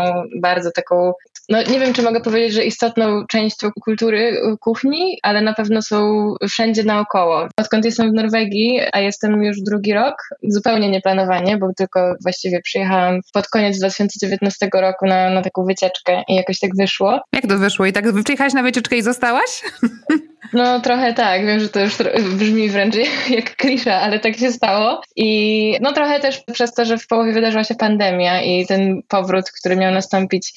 [0.42, 1.14] bardzo taką,
[1.50, 6.28] no nie wiem czy mogę powiedzieć, że istotną częścią kultury kuchni, ale na pewno są
[6.50, 7.48] wszędzie naokoło.
[7.58, 13.20] Odkąd jestem w Norwegii, a jestem już drugi rok, zupełnie nieplanowanie, bo tylko właściwie przyjechałam
[13.34, 17.20] pod koniec 2019 roku na, na taką wycieczkę i jakoś tak wyszło.
[17.34, 17.86] Jak to wyszło?
[17.86, 19.62] I tak przyjechałaś na wycieczkę i zostałaś?
[20.54, 21.98] No trochę tak, wiem, że to już
[22.36, 22.96] brzmi wręcz
[23.30, 25.02] jak klisza, ale tak się stało.
[25.16, 29.46] I no trochę też przez to, że w połowie wydarzyła się pandemia i ten powrót,
[29.60, 30.54] który miał nastąpić,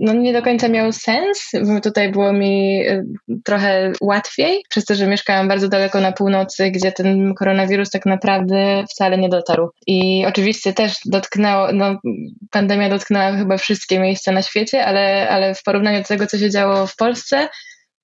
[0.00, 1.50] no nie do końca miał sens.
[1.82, 3.04] Tutaj było mi y,
[3.44, 8.84] trochę łatwiej, przez to, że mieszkałam bardzo daleko na północy, gdzie ten koronawirus tak naprawdę
[8.90, 9.70] wcale nie dotarł.
[9.86, 12.00] I oczywiście też dotknęło, no
[12.50, 16.50] pandemia dotknęła chyba wszystkie miejsca na świecie, ale, ale w porównaniu do tego, co się
[16.50, 17.48] działo w Polsce,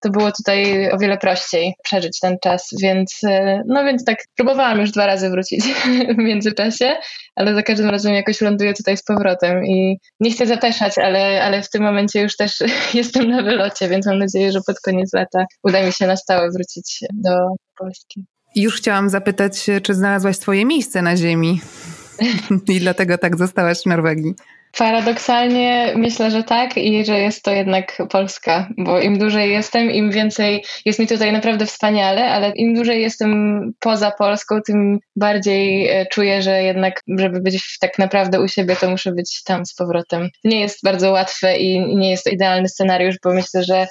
[0.05, 4.81] to było tutaj o wiele prościej przeżyć ten czas, więc e, no więc tak próbowałam
[4.81, 5.65] już dwa razy wrócić
[6.17, 6.97] w międzyczasie,
[7.37, 11.63] ale za każdym razem jakoś ląduję tutaj z powrotem i nie chcę zapeszać, ale, ale
[11.63, 12.59] w tym momencie już też
[12.95, 16.51] jestem na wylocie, więc mam nadzieję, że pod koniec lata uda mi się na stałe
[16.51, 17.31] wrócić do
[17.79, 18.25] Polski.
[18.57, 21.61] Już chciałam zapytać, czy znalazłaś swoje miejsce na ziemi
[22.75, 24.35] i dlatego tak zostałaś w Norwegii.
[24.79, 30.11] Paradoksalnie myślę, że tak i że jest to jednak Polska, bo im dłużej jestem, im
[30.11, 36.07] więcej jest mi tutaj naprawdę wspaniale, ale im dłużej jestem poza Polską, tym bardziej e,
[36.07, 40.29] czuję, że jednak, żeby być tak naprawdę u siebie, to muszę być tam z powrotem.
[40.45, 43.87] Nie jest bardzo łatwe i nie jest to idealny scenariusz, bo myślę, że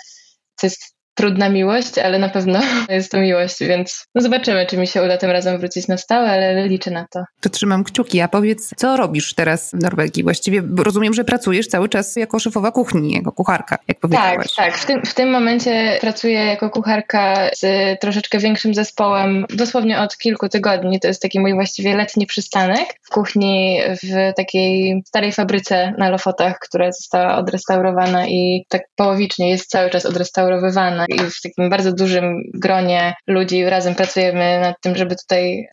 [0.61, 4.87] to jest trudna miłość, ale na pewno jest to miłość, więc no zobaczymy, czy mi
[4.87, 7.23] się uda tym razem wrócić na stałe, ale liczę na to.
[7.41, 8.21] To trzymam kciuki.
[8.21, 10.23] A powiedz, co robisz teraz w Norwegii?
[10.23, 14.53] Właściwie rozumiem, że pracujesz cały czas jako szefowa kuchni, jako kucharka, jak powiedziałaś.
[14.55, 14.77] Tak, tak.
[14.77, 20.49] W tym, w tym momencie pracuję jako kucharka z troszeczkę większym zespołem, dosłownie od kilku
[20.49, 20.99] tygodni.
[20.99, 26.59] To jest taki mój właściwie letni przystanek w kuchni w takiej starej fabryce na Lofotach,
[26.59, 32.41] która została odrestaurowana i tak połowicznie jest cały czas odrestaurowywana i w takim bardzo dużym
[32.53, 35.67] gronie ludzi razem pracujemy nad tym, żeby tutaj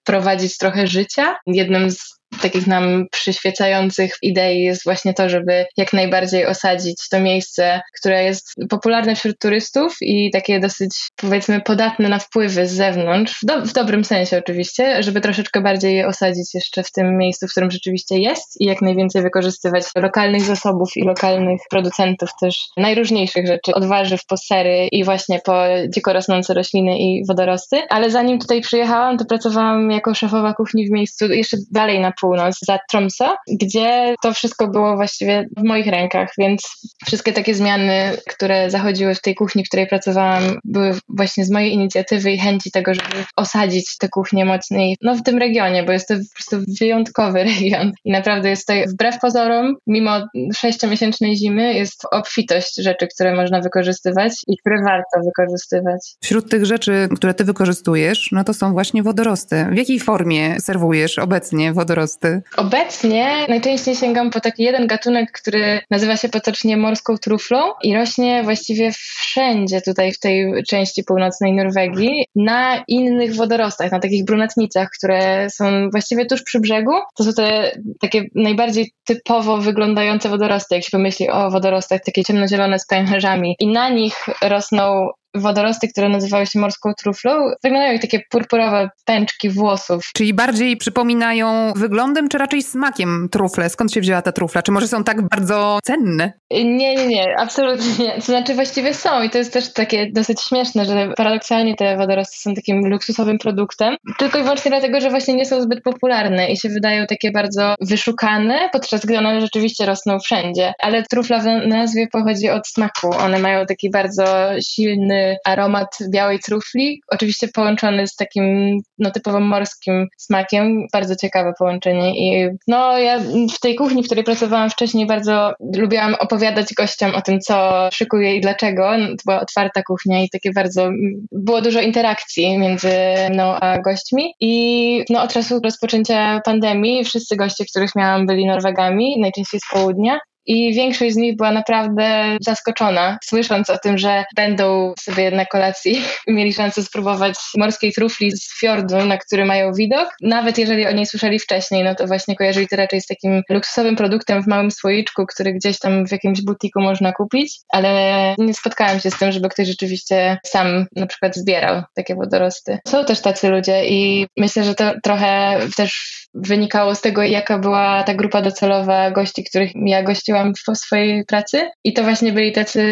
[0.00, 1.36] wprowadzić trochę życia.
[1.46, 7.80] Jednym z takich nam przyświecających idei jest właśnie to, żeby jak najbardziej osadzić to miejsce,
[7.98, 13.46] które jest popularne wśród turystów i takie dosyć, powiedzmy, podatne na wpływy z zewnątrz, w,
[13.46, 17.50] do, w dobrym sensie oczywiście, żeby troszeczkę bardziej je osadzić jeszcze w tym miejscu, w
[17.50, 23.74] którym rzeczywiście jest i jak najwięcej wykorzystywać lokalnych zasobów i lokalnych producentów też najróżniejszych rzeczy,
[23.74, 25.64] od warzyw po sery i właśnie po
[25.94, 27.82] dziko rosnące rośliny i wodorosty.
[27.88, 32.58] Ale zanim tutaj przyjechałam, to pracowałam jako szefowa kuchni w miejscu jeszcze dalej na północ,
[32.62, 36.62] za Tromsø, gdzie to wszystko było właściwie w moich rękach, więc
[37.06, 41.72] wszystkie takie zmiany, które zachodziły w tej kuchni, w której pracowałam, były właśnie z mojej
[41.72, 46.08] inicjatywy i chęci tego, żeby osadzić tę kuchnię mocniej no, w tym regionie, bo jest
[46.08, 50.10] to po prostu wyjątkowy region i naprawdę jest to wbrew pozorom, mimo
[50.54, 56.00] sześciomiesięcznej zimy, jest obfitość rzeczy, które można wykorzystywać i które warto wykorzystywać.
[56.20, 59.66] Wśród tych rzeczy, które ty wykorzystujesz, no to są właśnie wodorosty.
[59.72, 62.19] W jakiej formie serwujesz obecnie wodorosty?
[62.56, 68.42] Obecnie najczęściej sięgam po taki jeden gatunek, który nazywa się potocznie morską truflą i rośnie
[68.42, 75.50] właściwie wszędzie tutaj w tej części północnej Norwegii na innych wodorostach, na takich brunatnicach, które
[75.50, 76.92] są właściwie tuż przy brzegu.
[77.16, 82.78] To są te takie najbardziej typowo wyglądające wodorosty, jak się pomyśli o wodorostach takie ciemnozielone
[82.78, 88.20] z pęcherzami i na nich rosną wodorosty, które nazywały się morską truflą, wyglądają jak takie
[88.30, 90.04] purpurowe pęczki włosów.
[90.14, 93.70] Czyli bardziej przypominają wyglądem, czy raczej smakiem trufle?
[93.70, 94.62] Skąd się wzięła ta trufla?
[94.62, 96.39] Czy może są tak bardzo cenne?
[96.50, 98.14] Nie, nie, nie, absolutnie nie.
[98.14, 102.36] To znaczy właściwie są i to jest też takie dosyć śmieszne, że paradoksalnie te wodorosty
[102.38, 106.56] są takim luksusowym produktem, tylko i wyłącznie dlatego, że właśnie nie są zbyt popularne i
[106.56, 110.72] się wydają takie bardzo wyszukane, podczas gdy one rzeczywiście rosną wszędzie.
[110.78, 113.10] Ale trufla w nazwie pochodzi od smaku.
[113.18, 114.24] One mają taki bardzo
[114.62, 120.86] silny aromat białej trufli, oczywiście połączony z takim no, typowo morskim smakiem.
[120.92, 123.18] Bardzo ciekawe połączenie i no ja
[123.56, 126.39] w tej kuchni, w której pracowałam wcześniej bardzo lubiłam opowiadać
[126.76, 128.98] gościom o tym, co szykuję i dlaczego.
[128.98, 130.90] No, to była otwarta kuchnia i takie bardzo,
[131.32, 132.92] było dużo interakcji między
[133.30, 139.20] mną a gośćmi i no od czasu rozpoczęcia pandemii wszyscy goście, których miałam byli Norwegami,
[139.20, 144.94] najczęściej z południa i większość z nich była naprawdę zaskoczona, słysząc o tym, że będą
[145.00, 150.08] sobie na kolacji mieli szansę spróbować morskiej trufli z fiordu, na który mają widok.
[150.20, 153.96] Nawet jeżeli o niej słyszeli wcześniej, no to właśnie kojarzyli to raczej z takim luksusowym
[153.96, 159.00] produktem w małym słoiczku, który gdzieś tam w jakimś butiku można kupić, ale nie spotkałam
[159.00, 162.78] się z tym, żeby ktoś rzeczywiście sam na przykład zbierał takie wodorosty.
[162.88, 168.02] Są też tacy ludzie i myślę, że to trochę też wynikało z tego, jaka była
[168.02, 171.70] ta grupa docelowa gości, których ja gościłam w swojej pracy.
[171.84, 172.82] I to właśnie byli tacy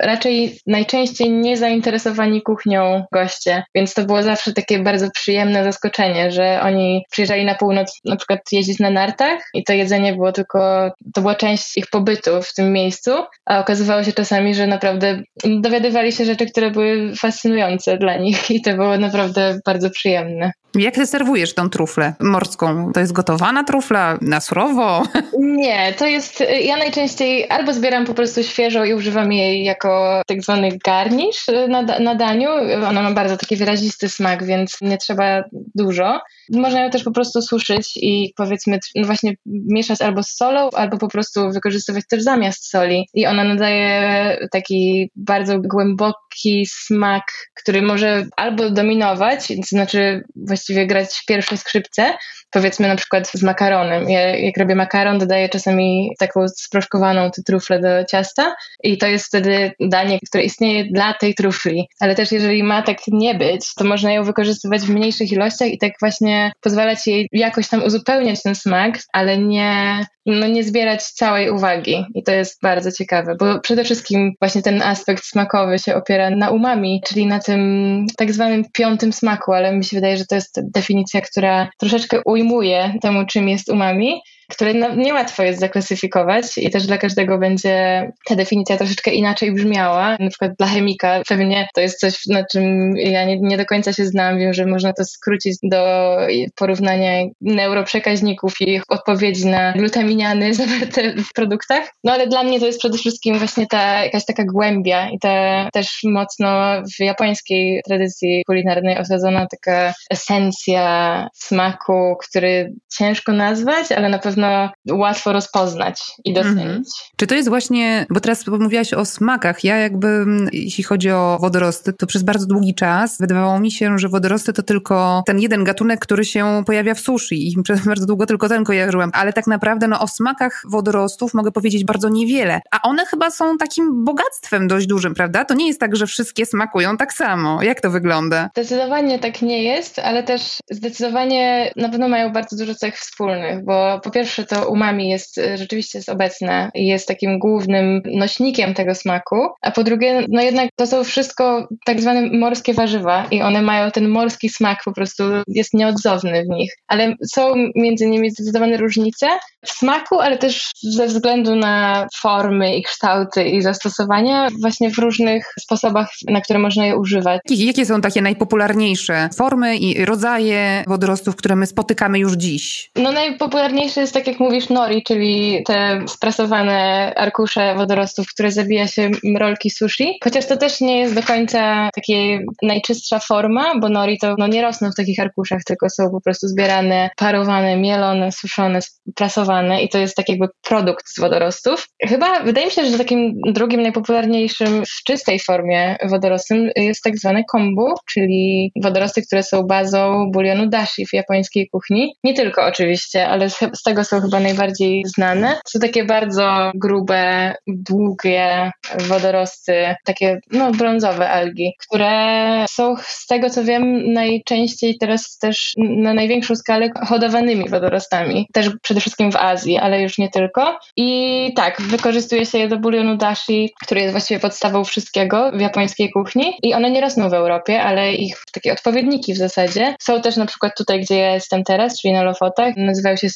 [0.00, 3.62] raczej najczęściej niezainteresowani kuchnią goście.
[3.74, 8.40] Więc to było zawsze takie bardzo przyjemne zaskoczenie, że oni przyjeżdżali na północ na przykład
[8.52, 12.72] jeździć na nartach i to jedzenie było tylko, to była część ich pobytu w tym
[12.72, 13.10] miejscu,
[13.46, 18.62] a okazywało się czasami, że naprawdę dowiadywali się rzeczy, które były fascynujące dla nich i
[18.62, 20.52] to było naprawdę bardzo przyjemne.
[20.74, 22.92] Jak ty serwujesz tą truflę morską?
[22.92, 25.02] To jest gotowana trufla na surowo?
[25.38, 26.44] Nie, to jest.
[26.62, 31.82] Ja najczęściej albo zbieram po prostu świeżą i używam jej jako tak zwany garnisz na,
[31.82, 32.50] na daniu.
[32.88, 35.44] Ona ma bardzo taki wyrazisty smak, więc nie trzeba
[35.74, 36.20] dużo.
[36.52, 40.98] Można ją też po prostu suszyć i powiedzmy, no właśnie mieszać albo z solą, albo
[40.98, 43.08] po prostu wykorzystywać też zamiast soli.
[43.14, 47.22] I ona nadaje taki bardzo głęboki smak,
[47.54, 50.24] który może albo dominować, to znaczy
[50.58, 52.14] właściwie grać pierwsze skrzypce,
[52.50, 54.10] powiedzmy na przykład z makaronem.
[54.10, 59.26] Ja, jak robię makaron, dodaję czasami taką sproszkowaną tę truflę do ciasta i to jest
[59.26, 61.88] wtedy danie, które istnieje dla tej trufli.
[62.00, 65.78] Ale też jeżeli ma tak nie być, to można ją wykorzystywać w mniejszych ilościach i
[65.78, 71.50] tak właśnie pozwalać jej jakoś tam uzupełniać ten smak, ale nie, no, nie zbierać całej
[71.50, 72.04] uwagi.
[72.14, 76.50] I to jest bardzo ciekawe, bo przede wszystkim właśnie ten aspekt smakowy się opiera na
[76.50, 80.60] umami, czyli na tym tak zwanym piątym smaku, ale mi się wydaje, że to jest
[80.74, 84.20] definicja, która troszeczkę ujmuje temu, czym jest umami
[84.52, 90.16] które no, niełatwo jest zaklasyfikować i też dla każdego będzie ta definicja troszeczkę inaczej brzmiała.
[90.20, 93.92] Na przykład dla chemika pewnie to jest coś, na czym ja nie, nie do końca
[93.92, 94.38] się znam.
[94.38, 96.16] Wiem, że można to skrócić do
[96.54, 101.92] porównania neuroprzekaźników i ich odpowiedzi na glutaminiany zawarte w produktach.
[102.04, 105.68] No ale dla mnie to jest przede wszystkim właśnie ta jakaś taka głębia i ta
[105.72, 114.18] też mocno w japońskiej tradycji kulinarnej osadzona taka esencja smaku, który ciężko nazwać, ale na
[114.18, 116.58] pewno pewno łatwo rozpoznać i docenić.
[116.58, 116.82] Mhm.
[117.16, 119.64] Czy to jest właśnie, bo teraz mówiłaś o smakach.
[119.64, 124.08] Ja jakby, jeśli chodzi o wodorosty, to przez bardzo długi czas wydawało mi się, że
[124.08, 128.26] wodorosty to tylko ten jeden gatunek, który się pojawia w sushi i przez bardzo długo
[128.26, 129.10] tylko ten kojarzyłam.
[129.14, 132.60] Ale tak naprawdę no, o smakach wodorostów mogę powiedzieć bardzo niewiele.
[132.70, 135.44] A one chyba są takim bogactwem dość dużym, prawda?
[135.44, 137.62] To nie jest tak, że wszystkie smakują tak samo.
[137.62, 138.50] Jak to wygląda?
[138.52, 144.00] Zdecydowanie tak nie jest, ale też zdecydowanie na pewno mają bardzo dużo cech wspólnych, bo
[144.04, 148.74] po pierwsze pierwsze to umami jest e, rzeczywiście jest obecne i jest takim głównym nośnikiem
[148.74, 153.42] tego smaku, a po drugie, no jednak to są wszystko tak zwane morskie warzywa i
[153.42, 156.72] one mają ten morski smak po prostu jest nieodzowny w nich.
[156.88, 159.26] Ale są między nimi zdecydowane różnice
[159.66, 165.54] w smaku, ale też ze względu na formy i kształty i zastosowania właśnie w różnych
[165.60, 167.40] sposobach, na które można je używać.
[167.50, 172.90] Jakie są takie najpopularniejsze formy i rodzaje wodorostów, które my spotykamy już dziś?
[172.96, 179.10] No najpopularniejsze jest tak jak mówisz nori, czyli te sprasowane arkusze wodorostów, które zabija się
[179.36, 180.18] rolki sushi.
[180.24, 182.18] Chociaż to też nie jest do końca taka
[182.62, 186.48] najczystsza forma, bo nori to no, nie rosną w takich arkuszach, tylko są po prostu
[186.48, 188.80] zbierane, parowane, mielone, suszone,
[189.14, 191.86] prasowane i to jest tak jakby produkt z wodorostów.
[192.08, 197.44] Chyba wydaje mi się, że takim drugim najpopularniejszym w czystej formie wodorostem jest tak zwane
[197.44, 202.14] kombu, czyli wodorosty, które są bazą bulionu dashi w japońskiej kuchni.
[202.24, 205.60] Nie tylko oczywiście, ale z tego są chyba najbardziej znane.
[205.66, 213.64] Są takie bardzo grube, długie wodorosty, takie no, brązowe algi, które są z tego co
[213.64, 218.48] wiem najczęściej teraz też na największą skalę hodowanymi wodorostami.
[218.52, 220.78] Też przede wszystkim w Azji, ale już nie tylko.
[220.96, 226.10] I tak, wykorzystuje się je do bulionu dashi, który jest właściwie podstawą wszystkiego w japońskiej
[226.10, 226.54] kuchni.
[226.62, 230.46] I one nie rosną w Europie, ale ich takie odpowiedniki w zasadzie są też na
[230.46, 233.28] przykład tutaj, gdzie ja jestem teraz, czyli na Lofotach, nazywają się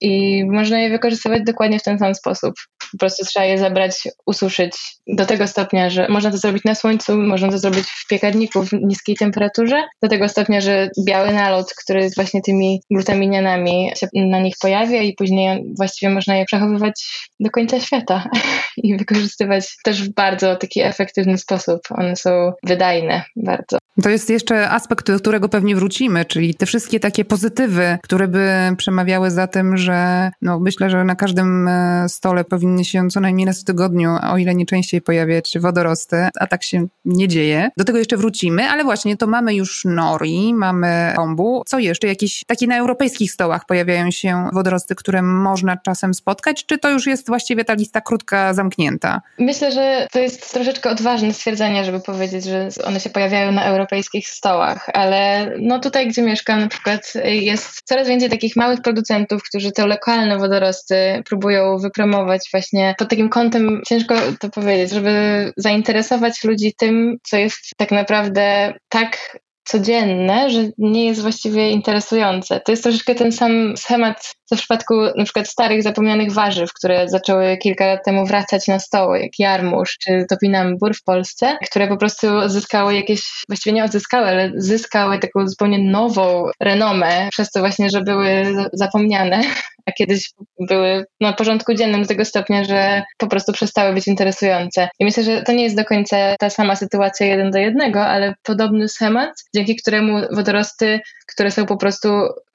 [0.00, 2.54] i można je wykorzystywać dokładnie w ten sam sposób.
[2.92, 7.16] Po prostu trzeba je zebrać, ususzyć do tego stopnia, że można to zrobić na słońcu,
[7.16, 12.10] można to zrobić w piekarniku w niskiej temperaturze, do tego stopnia, że biały nalot, który
[12.10, 17.06] z właśnie tymi glutaminianami się na nich pojawia i później właściwie można je przechowywać
[17.40, 18.24] do końca świata
[18.76, 21.80] i wykorzystywać też w bardzo taki efektywny sposób.
[21.90, 23.78] One są wydajne bardzo.
[24.02, 28.48] To jest jeszcze aspekt, do którego pewnie wrócimy, czyli te wszystkie takie pozytywy, które by
[28.76, 33.46] przemawiały za tym, że no myślę, że na każdym e, stole powinny się co najmniej
[33.46, 37.70] raz w tygodniu, o ile nie częściej pojawiać wodorosty, a tak się nie dzieje.
[37.76, 41.62] Do tego jeszcze wrócimy, ale właśnie to mamy już nori, mamy kombu.
[41.66, 42.06] Co jeszcze?
[42.06, 47.06] Jakieś takie na europejskich stołach pojawiają się wodorosty, które można czasem spotkać, czy to już
[47.06, 49.22] jest właściwie ta lista krótka, zamknięta?
[49.38, 54.28] Myślę, że to jest troszeczkę odważne stwierdzenie, żeby powiedzieć, że one się pojawiają na europejskich
[54.28, 59.72] stołach, ale no tutaj, gdzie mieszkam na przykład jest coraz więcej takich małych producentów, którzy
[59.72, 66.74] te lokalne wodorosty próbują wypromować właśnie pod takim kątem, ciężko to powiedzieć, żeby zainteresować ludzi
[66.78, 72.60] tym, co jest tak naprawdę tak codzienne, że nie jest właściwie interesujące.
[72.60, 77.08] To jest troszeczkę ten sam schemat co w przypadku na przykład starych, zapomnianych warzyw, które
[77.08, 81.96] zaczęły kilka lat temu wracać na stoły, jak jarmuż czy topinambur w Polsce, które po
[81.96, 87.90] prostu zyskały jakieś, właściwie nie odzyskały, ale zyskały taką zupełnie nową renomę, przez to właśnie,
[87.90, 89.40] że były zapomniane,
[89.86, 90.30] a kiedyś
[90.60, 94.88] były na porządku dziennym do tego stopnia, że po prostu przestały być interesujące.
[94.98, 98.34] I myślę, że to nie jest do końca ta sama sytuacja jeden do jednego, ale
[98.42, 102.08] podobny schemat, dzięki któremu wodorosty, które są po prostu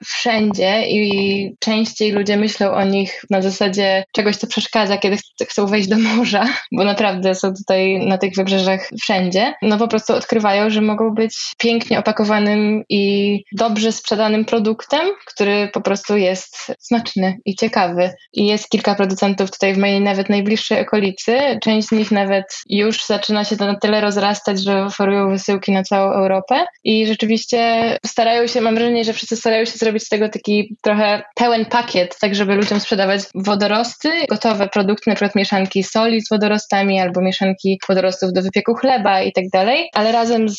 [0.04, 5.16] wszędzie i częściej ludzie myślą o nich na zasadzie czegoś, co przeszkadza, kiedy
[5.48, 10.14] chcą wejść do morza, bo naprawdę są tutaj na tych wybrzeżach wszędzie, no po prostu
[10.14, 17.38] odkrywają, że mogą być pięknie opakowanym i dobrze sprzedanym produktem, który po prostu jest smaczny
[17.44, 18.10] i ciekawy.
[18.32, 21.38] I jest kilka producentów tutaj w mojej nawet najbliższej okolicy.
[21.62, 25.82] Część z nich nawet już zaczyna się to na tyle rozrastać, że oferują wysyłki na
[25.82, 27.58] całą Europę i rzeczywiście
[28.06, 32.16] starają się, mam wrażenie, że wszyscy starają się zrobić z tego taki trochę pełen pakiet,
[32.20, 37.80] tak żeby ludziom sprzedawać wodorosty, gotowe produkty, na przykład mieszanki soli z wodorostami albo mieszanki
[37.88, 40.58] wodorostów do wypieku chleba i tak dalej, ale razem z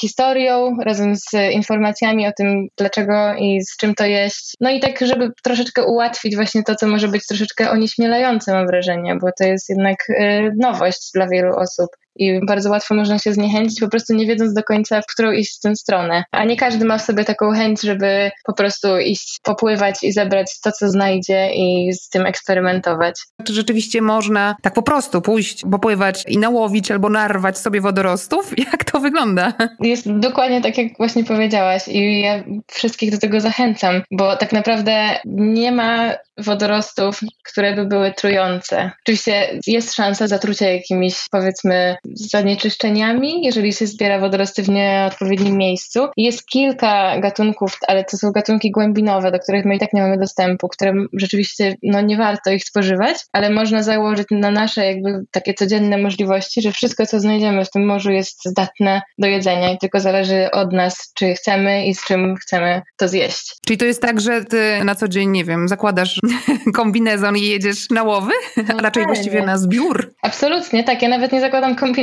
[0.00, 4.54] historią, razem z informacjami o tym, dlaczego i z czym to jeść.
[4.60, 9.16] No i tak, żeby troszeczkę ułatwić właśnie to, co może być troszeczkę onieśmielające, mam wrażenie,
[9.20, 11.88] bo to jest jednak y, nowość dla wielu osób
[12.18, 15.58] i bardzo łatwo można się zniechęcić, po prostu nie wiedząc do końca, w którą iść
[15.58, 16.24] w tę stronę.
[16.32, 20.60] A nie każdy ma w sobie taką chęć, żeby po prostu iść, popływać i zebrać
[20.60, 23.14] to, co znajdzie i z tym eksperymentować.
[23.44, 28.58] Czy rzeczywiście można tak po prostu pójść, popływać i nałowić albo narwać sobie wodorostów?
[28.72, 29.52] Jak to wygląda?
[29.80, 35.20] Jest dokładnie tak, jak właśnie powiedziałaś i ja wszystkich do tego zachęcam, bo tak naprawdę
[35.24, 38.90] nie ma wodorostów, które by były trujące.
[39.02, 46.08] Oczywiście jest szansa zatrucia jakimiś, powiedzmy, zanieczyszczeniami, jeżeli się zbiera wodorosty w nieodpowiednim miejscu.
[46.16, 50.18] Jest kilka gatunków, ale to są gatunki głębinowe, do których my i tak nie mamy
[50.18, 55.54] dostępu, które rzeczywiście no, nie warto ich spożywać, ale można założyć na nasze jakby takie
[55.54, 60.00] codzienne możliwości, że wszystko, co znajdziemy w tym morzu jest zdatne do jedzenia i tylko
[60.00, 63.56] zależy od nas, czy chcemy i z czym chcemy to zjeść.
[63.66, 66.20] Czyli to jest tak, że ty na co dzień, nie wiem, zakładasz
[66.74, 70.14] kombinezon i jedziesz na łowy, a no raczej właściwie na zbiór?
[70.22, 71.02] Absolutnie, tak.
[71.02, 71.97] Ja nawet nie zakładam kombinezonu,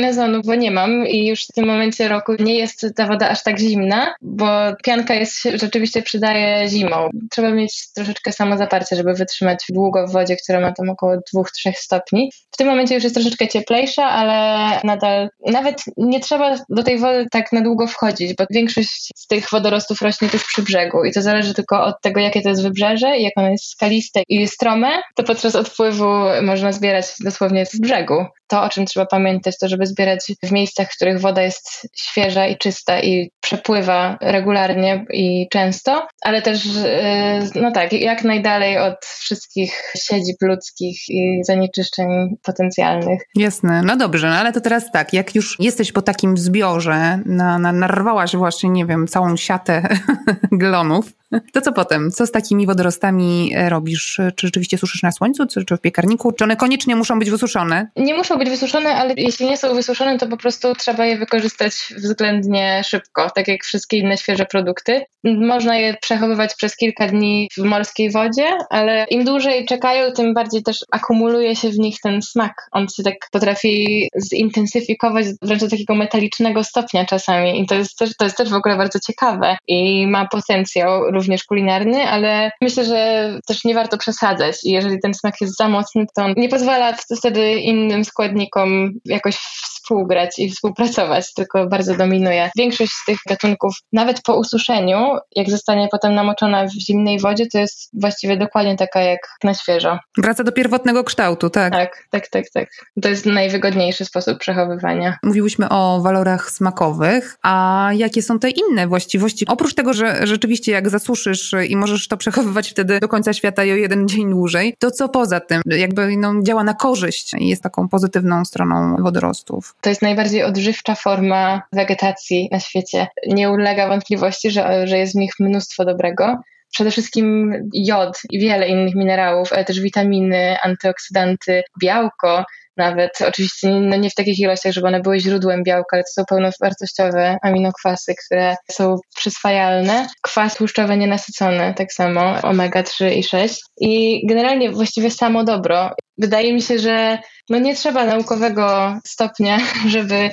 [0.45, 3.59] bo nie mam i już w tym momencie roku nie jest ta woda aż tak
[3.59, 4.47] zimna, bo
[4.83, 7.09] pianka jest, rzeczywiście przydaje zimą.
[7.31, 12.31] Trzeba mieć troszeczkę samozaparcie, żeby wytrzymać długo w wodzie, która ma tam około 2-3 stopni.
[12.51, 17.25] W tym momencie już jest troszeczkę cieplejsza, ale nadal nawet nie trzeba do tej wody
[17.31, 21.21] tak na długo wchodzić, bo większość z tych wodorostów rośnie tuż przy brzegu i to
[21.21, 24.87] zależy tylko od tego, jakie to jest wybrzeże i jak ono jest skaliste i strome,
[25.15, 26.05] to podczas odpływu
[26.41, 28.25] można zbierać dosłownie z brzegu.
[28.47, 32.47] To, o czym trzeba pamiętać, to żeby zbierać w miejscach, w których woda jest świeża
[32.47, 39.05] i czysta i przepływa regularnie i często, ale też, y, no tak, jak najdalej od
[39.05, 42.07] wszystkich siedzib ludzkich i zanieczyszczeń
[42.43, 43.21] potencjalnych.
[43.35, 47.59] Jasne, no dobrze, no ale to teraz tak, jak już jesteś po takim zbiorze, na,
[47.59, 49.87] na, narwałaś właśnie, nie wiem, całą siatę
[50.51, 51.05] glonów,
[51.53, 52.11] to co potem?
[52.11, 54.21] Co z takimi wodorostami e, robisz?
[54.35, 56.31] Czy rzeczywiście suszysz na słońcu, czy w piekarniku?
[56.31, 57.87] Czy one koniecznie muszą być wysuszone?
[57.95, 61.73] Nie muszą być wysuszone, ale jeśli nie są wysuszone, to po prostu trzeba je wykorzystać
[61.97, 65.01] względnie szybko, tak jak wszystkie inne świeże produkty.
[65.23, 70.63] Można je przechowywać przez kilka dni w morskiej wodzie, ale im dłużej czekają, tym bardziej
[70.63, 72.53] też akumuluje się w nich ten smak.
[72.71, 78.15] On się tak potrafi zintensyfikować wręcz do takiego metalicznego stopnia czasami i to jest też,
[78.17, 83.29] to jest też w ogóle bardzo ciekawe i ma potencjał również kulinarny, ale myślę, że
[83.47, 84.55] też nie warto przesadzać.
[84.63, 89.37] I jeżeli ten smak jest za mocny, to on nie pozwala wtedy innym składnikom jakoś
[89.85, 92.49] współgrać i współpracować, tylko bardzo dominuje.
[92.57, 94.97] Większość z tych gatunków, nawet po ususzeniu,
[95.35, 99.99] jak zostanie potem namoczona w zimnej wodzie, to jest właściwie dokładnie taka jak na świeżo.
[100.17, 101.73] Wraca do pierwotnego kształtu, tak?
[101.73, 102.69] Tak, tak, tak, tak.
[103.01, 105.17] To jest najwygodniejszy sposób przechowywania.
[105.23, 109.45] Mówiłyśmy o walorach smakowych, a jakie są te inne właściwości?
[109.47, 113.71] Oprócz tego, że rzeczywiście jak zasuszysz i możesz to przechowywać wtedy do końca świata i
[113.71, 115.61] o jeden dzień dłużej, to co poza tym?
[115.65, 119.74] Jakby no, działa na korzyść i jest taką pozytywną stroną wodorostów.
[119.81, 123.07] To jest najbardziej odżywcza forma wegetacji na świecie.
[123.27, 126.35] Nie ulega wątpliwości, że, że jest w nich mnóstwo dobrego.
[126.71, 132.45] Przede wszystkim jod i wiele innych minerałów, ale też witaminy, antyoksydanty, białko,
[132.77, 136.25] nawet oczywiście no nie w takich ilościach, żeby one były źródłem białka, ale to są
[136.25, 140.07] pełnowartościowe aminokwasy, które są przyswajalne.
[140.21, 143.61] Kwas tłuszczowy nienasycony, tak samo, omega-3 i 6.
[143.79, 145.91] I generalnie właściwie samo dobro.
[146.17, 147.17] Wydaje mi się, że
[147.49, 150.29] no nie trzeba naukowego stopnia, żeby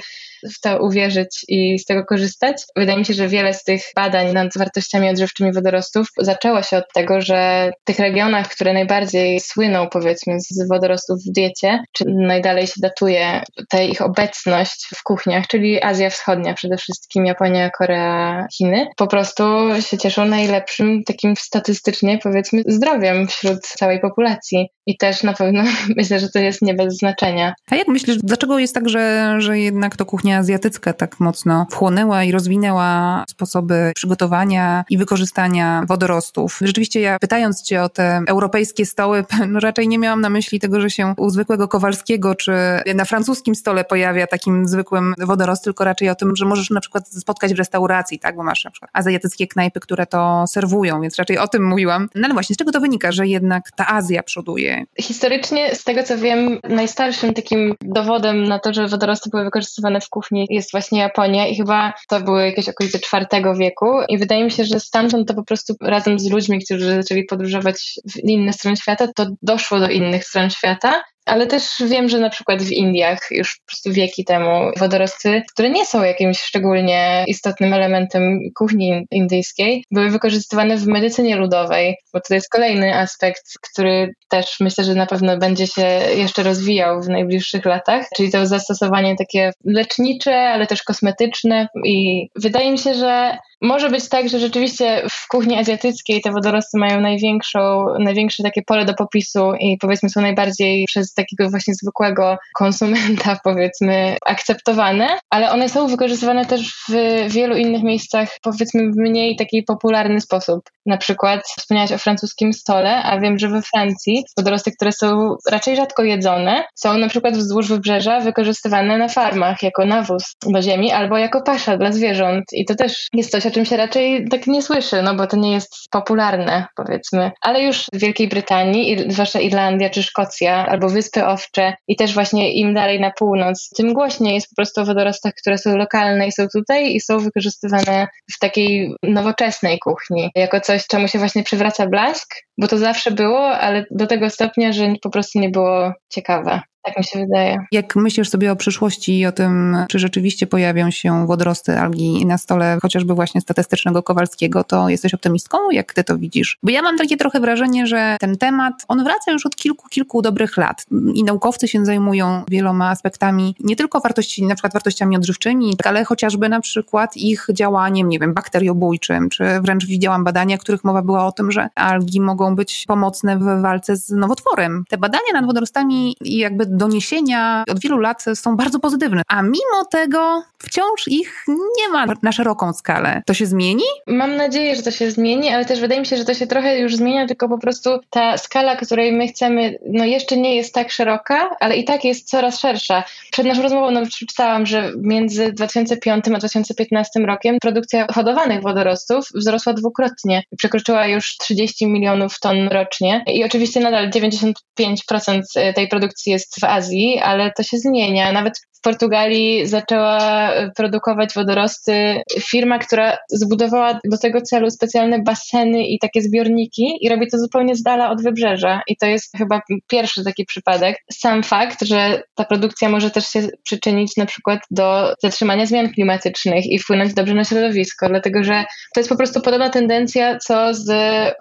[0.56, 2.62] w to uwierzyć i z tego korzystać.
[2.76, 6.84] Wydaje mi się, że wiele z tych badań nad wartościami odżywczymi wodorostów zaczęło się od
[6.94, 12.66] tego, że w tych regionach, które najbardziej słyną powiedzmy z wodorostów w diecie, czy najdalej
[12.66, 18.86] się datuje ta ich obecność w kuchniach, czyli Azja Wschodnia przede wszystkim, Japonia, Korea, Chiny,
[18.96, 19.42] po prostu
[19.80, 24.68] się cieszą najlepszym takim statystycznie powiedzmy zdrowiem wśród całej populacji.
[24.86, 25.64] I też na pewno
[25.96, 27.54] myślę, że to jest nie bez znaczenia.
[27.70, 32.24] A jak myślisz, dlaczego jest tak, że, że jednak to kuchnia azjatycka tak mocno wchłonęła
[32.24, 36.58] i rozwinęła sposoby przygotowania i wykorzystania wodorostów?
[36.60, 40.80] Rzeczywiście ja pytając cię o te europejskie stoły, no raczej nie miałam na myśli tego,
[40.80, 42.52] że się u zwykłego Kowalskiego czy
[42.94, 47.08] na francuskim stole pojawia takim zwykłym wodorost, tylko raczej o tym, że możesz na przykład
[47.08, 51.38] spotkać w restauracji, tak, bo masz na przykład azjatyckie knajpy, które to serwują, więc raczej
[51.38, 52.08] o tym mówiłam.
[52.14, 54.84] No ale właśnie, z czego to wynika, że jednak ta Azja przoduje?
[55.00, 60.08] Historycznie, z tego co wiem, najstarszym takim dowodem na to, że wodorosty były wykorzystywane w
[60.08, 63.86] kuchni jest właśnie Japonia i chyba to były jakieś okolice IV wieku.
[64.08, 67.94] I wydaje mi się, że stamtąd to po prostu razem z ludźmi, którzy zaczęli podróżować
[68.14, 72.30] w inne strony świata, to doszło do innych stron świata ale też wiem, że na
[72.30, 77.74] przykład w Indiach już po prostu wieki temu wodorosty, które nie są jakimś szczególnie istotnym
[77.74, 83.42] elementem kuchni indyjskiej, były wykorzystywane w medycynie ludowej, bo to jest kolejny aspekt,
[83.72, 88.46] który też myślę, że na pewno będzie się jeszcze rozwijał w najbliższych latach, czyli to
[88.46, 91.68] zastosowanie takie lecznicze, ale też kosmetyczne.
[91.84, 96.78] I wydaje mi się, że może być tak, że rzeczywiście w kuchni azjatyckiej te wodorosty
[96.78, 102.38] mają największą, największe takie pole do popisu i powiedzmy są najbardziej przez takiego właśnie zwykłego
[102.54, 106.92] konsumenta powiedzmy akceptowane, ale one są wykorzystywane też w
[107.32, 110.70] wielu innych miejscach powiedzmy w mniej taki popularny sposób.
[110.86, 115.76] Na przykład wspomniałaś o francuskim stole, a wiem, że we Francji wodorosty, które są raczej
[115.76, 121.18] rzadko jedzone, są na przykład wzdłuż wybrzeża wykorzystywane na farmach jako nawóz do ziemi albo
[121.18, 125.02] jako pasza dla zwierząt i to też jest coś, czym się raczej tak nie słyszy,
[125.02, 127.30] no bo to nie jest popularne, powiedzmy.
[127.40, 132.52] Ale już w Wielkiej Brytanii, zwłaszcza Irlandia czy Szkocja, albo Wyspy Owcze i też właśnie
[132.52, 136.32] im dalej na północ, tym głośniej jest po prostu o wodorostach, które są lokalne i
[136.32, 141.86] są tutaj i są wykorzystywane w takiej nowoczesnej kuchni, jako coś, czemu się właśnie przywraca
[141.86, 146.60] blask, bo to zawsze było, ale do tego stopnia, że po prostu nie było ciekawe.
[146.84, 147.58] Tak mi się wydaje.
[147.72, 152.38] Jak myślisz sobie o przyszłości i o tym, czy rzeczywiście pojawią się wodorosty algi na
[152.38, 155.70] stole chociażby właśnie statystycznego Kowalskiego, to jesteś optymistką?
[155.70, 156.58] Jak ty to widzisz?
[156.62, 160.22] Bo ja mam takie trochę wrażenie, że ten temat, on wraca już od kilku, kilku
[160.22, 165.76] dobrych lat i naukowcy się zajmują wieloma aspektami, nie tylko wartości, na przykład wartościami odżywczymi,
[165.84, 171.02] ale chociażby na przykład ich działaniem, nie wiem, bakteriobójczym, czy wręcz widziałam badania, których mowa
[171.02, 174.84] była o tym, że algi mogą być pomocne w walce z nowotworem.
[174.88, 179.84] Te badania nad wodorostami i jakby doniesienia od wielu lat są bardzo pozytywne, a mimo
[179.90, 181.44] tego wciąż ich
[181.78, 183.22] nie ma na szeroką skalę.
[183.26, 183.84] To się zmieni?
[184.06, 186.78] Mam nadzieję, że to się zmieni, ale też wydaje mi się, że to się trochę
[186.78, 190.90] już zmienia, tylko po prostu ta skala, której my chcemy, no jeszcze nie jest tak
[190.90, 193.04] szeroka, ale i tak jest coraz szersza.
[193.32, 199.72] Przed naszą rozmową no, przeczytałam, że między 2005 a 2015 rokiem produkcja hodowanych wodorostów wzrosła
[199.72, 200.42] dwukrotnie.
[200.58, 205.42] Przekroczyła już 30 milionów ton rocznie i oczywiście nadal 95%
[205.74, 208.32] tej produkcji jest w Azji, ale to się zmienia.
[208.32, 216.22] Nawet Portugalii zaczęła produkować wodorosty firma, która zbudowała do tego celu specjalne baseny i takie
[216.22, 218.80] zbiorniki i robi to zupełnie z dala od wybrzeża.
[218.88, 219.60] I to jest chyba
[219.90, 220.96] pierwszy taki przypadek.
[221.12, 226.66] Sam fakt, że ta produkcja może też się przyczynić na przykład do zatrzymania zmian klimatycznych
[226.66, 228.64] i wpłynąć dobrze na środowisko, dlatego że
[228.94, 230.90] to jest po prostu podobna tendencja co z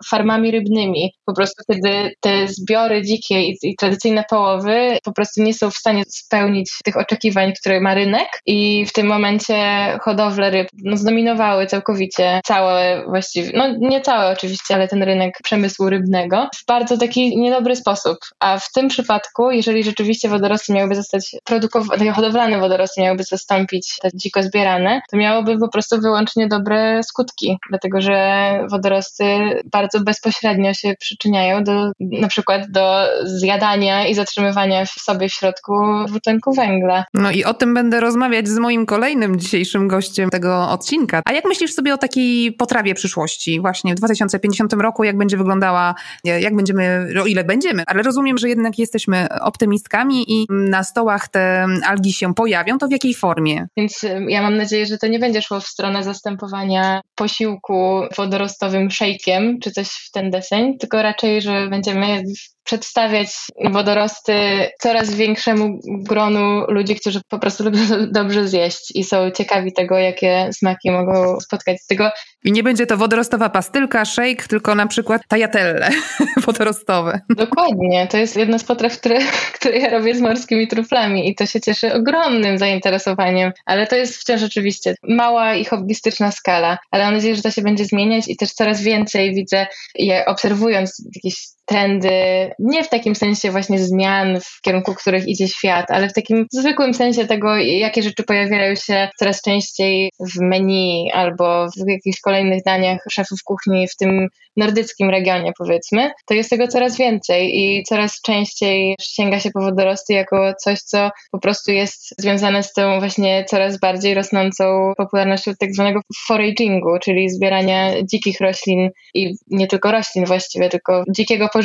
[0.10, 1.14] farmami rybnymi.
[1.26, 5.78] Po prostu kiedy te zbiory dzikie i, i tradycyjne połowy po prostu nie są w
[5.78, 9.56] stanie spełnić tych oczekiwań, które ma rynek i w tym momencie
[10.02, 15.90] hodowle ryb no, zdominowały całkowicie całe właściwie, no nie całe oczywiście, ale ten rynek przemysłu
[15.90, 18.18] rybnego w bardzo taki niedobry sposób.
[18.40, 24.10] A w tym przypadku, jeżeli rzeczywiście wodorosty miałyby zostać produkowane, hodowlane wodorosty miałyby zastąpić te
[24.14, 29.26] dziko zbierane, to miałoby po prostu wyłącznie dobre skutki, dlatego że wodorosty
[29.72, 35.74] bardzo bezpośrednio się przyczyniają do na przykład do zjadania i zatrzymywania w sobie w środku
[36.08, 37.06] dwutlenku węgla.
[37.22, 41.22] No i o tym będę rozmawiać z moim kolejnym dzisiejszym gościem tego odcinka.
[41.26, 43.62] A jak myślisz sobie o takiej potrawie przyszłości?
[43.62, 48.50] Właśnie w 2050 roku, jak będzie wyglądała, jak będziemy, o ile będziemy, ale rozumiem, że
[48.50, 53.68] jednak jesteśmy optymistkami i na stołach te algi się pojawią, to w jakiej formie?
[53.78, 59.60] Więc ja mam nadzieję, że to nie będzie szło w stronę zastępowania posiłku wodorostowym szejkiem,
[59.60, 62.24] czy coś w ten deseń, tylko raczej, że będziemy
[62.64, 63.30] przedstawiać
[63.72, 64.34] wodorosty
[64.80, 67.80] coraz większemu gronu ludzi, którzy po prostu lubią
[68.12, 72.12] dobrze zjeść i są ciekawi tego, jakie smaki mogą spotkać z tego.
[72.44, 75.90] I nie będzie to wodorostowa pastylka, shake, tylko na przykład tajatelle
[76.46, 77.22] wodorostowe.
[77.30, 78.08] Dokładnie.
[78.08, 79.20] To jest jedna z potraw, które,
[79.56, 84.18] które ja robię z morskimi truflami i to się cieszy ogromnym zainteresowaniem, ale to jest
[84.18, 88.38] wciąż oczywiście mała i hobbystyczna skala, ale mam nadzieję, że to się będzie zmieniać i
[88.38, 91.36] też coraz więcej widzę, je obserwując jakieś
[91.72, 96.46] trendy, nie w takim sensie właśnie zmian, w kierunku których idzie świat, ale w takim
[96.52, 102.64] zwykłym sensie tego, jakie rzeczy pojawiają się coraz częściej w menu albo w jakichś kolejnych
[102.64, 108.22] daniach szefów kuchni w tym nordyckim regionie, powiedzmy, to jest tego coraz więcej i coraz
[108.22, 113.46] częściej sięga się po wodorosty jako coś, co po prostu jest związane z tą właśnie
[113.48, 120.26] coraz bardziej rosnącą popularnością tak zwanego foragingu, czyli zbierania dzikich roślin i nie tylko roślin
[120.26, 121.61] właściwie, tylko dzikiego pożywienia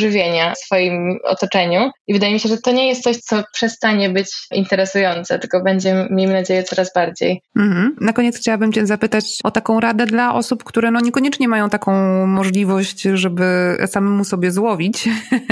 [0.55, 1.91] w swoim otoczeniu.
[2.07, 6.07] I wydaje mi się, że to nie jest coś, co przestanie być interesujące, tylko będzie,
[6.11, 7.43] miejmy nadzieję, coraz bardziej.
[7.57, 7.97] Mhm.
[8.01, 11.93] Na koniec chciałabym Cię zapytać o taką radę dla osób, które no niekoniecznie mają taką
[12.27, 15.09] możliwość, żeby samemu sobie złowić,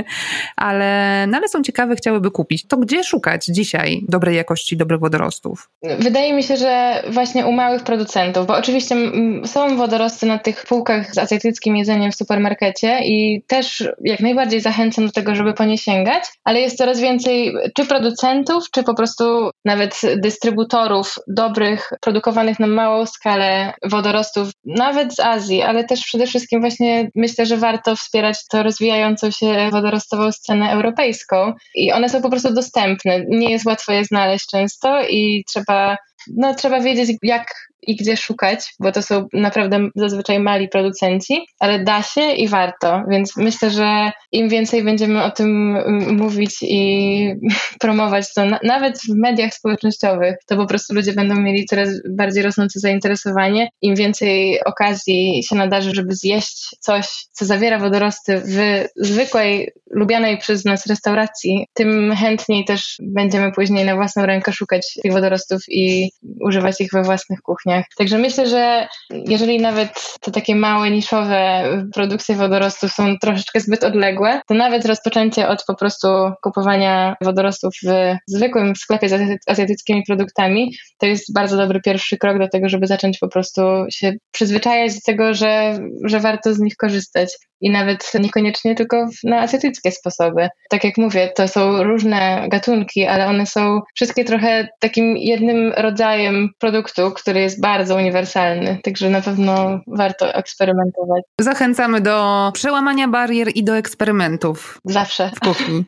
[0.57, 2.67] ale, no ale są ciekawe, chciałyby kupić.
[2.67, 5.71] To gdzie szukać dzisiaj dobrej jakości, dobrych wodorostów?
[5.99, 8.97] Wydaje mi się, że właśnie u małych producentów, bo oczywiście
[9.45, 15.07] są wodorosty na tych półkach z azjatyckim jedzeniem w supermarkecie i też jak najbardziej zachęcam
[15.07, 19.51] do tego, żeby po nie sięgać, ale jest coraz więcej czy producentów, czy po prostu
[19.65, 26.61] nawet dystrybutorów dobrych, produkowanych na małą skalę wodorostów, nawet z Azji, ale też przede wszystkim
[26.61, 32.31] właśnie myślę, że warto wspierać to rozwijającą się wodorostową scenę europejską i one są po
[32.31, 33.21] prostu dostępne.
[33.29, 35.97] Nie jest łatwo je znaleźć często i trzeba
[36.37, 37.55] no, trzeba wiedzieć, jak
[37.87, 43.03] i gdzie szukać, bo to są naprawdę zazwyczaj mali producenci, ale da się i warto,
[43.11, 45.79] więc myślę, że im więcej będziemy o tym
[46.17, 47.35] mówić i
[47.81, 52.81] promować to, nawet w mediach społecznościowych, to po prostu ludzie będą mieli coraz bardziej rosnące
[52.81, 53.69] zainteresowanie.
[53.83, 60.65] Im więcej okazji się nadarzy, żeby zjeść coś, co zawiera wodorosty w zwykłej, lubianej przez
[60.65, 66.11] nas restauracji, tym chętniej też będziemy później na własną rękę szukać tych wodorostów i
[66.41, 67.85] używać ich we własnych kuchniach.
[67.99, 74.41] Także myślę, że jeżeli nawet te takie małe, niszowe produkcje wodorostów są troszeczkę zbyt odległe,
[74.47, 76.09] to nawet rozpoczęcie od po prostu
[76.43, 82.49] kupowania wodorostów w zwykłym sklepie z azjatyckimi produktami, to jest bardzo dobry pierwszy krok do
[82.49, 87.29] tego, żeby zacząć po prostu się przyzwyczajać do tego, że, że warto z nich korzystać
[87.61, 90.49] i nawet niekoniecznie tylko na azjatyckie sposoby.
[90.71, 96.51] Tak jak mówię, to są różne gatunki, ale one są wszystkie trochę takim jednym rodzajem
[96.59, 101.23] produktu, który jest bardzo uniwersalny, także na pewno warto eksperymentować.
[101.41, 104.79] Zachęcamy do przełamania barier i do eksperymentów.
[104.85, 105.31] Zawsze.
[105.37, 105.85] W kuchni.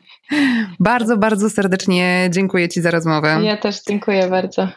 [0.79, 3.39] bardzo, bardzo serdecznie dziękuję Ci za rozmowę.
[3.43, 4.67] Ja też dziękuję bardzo.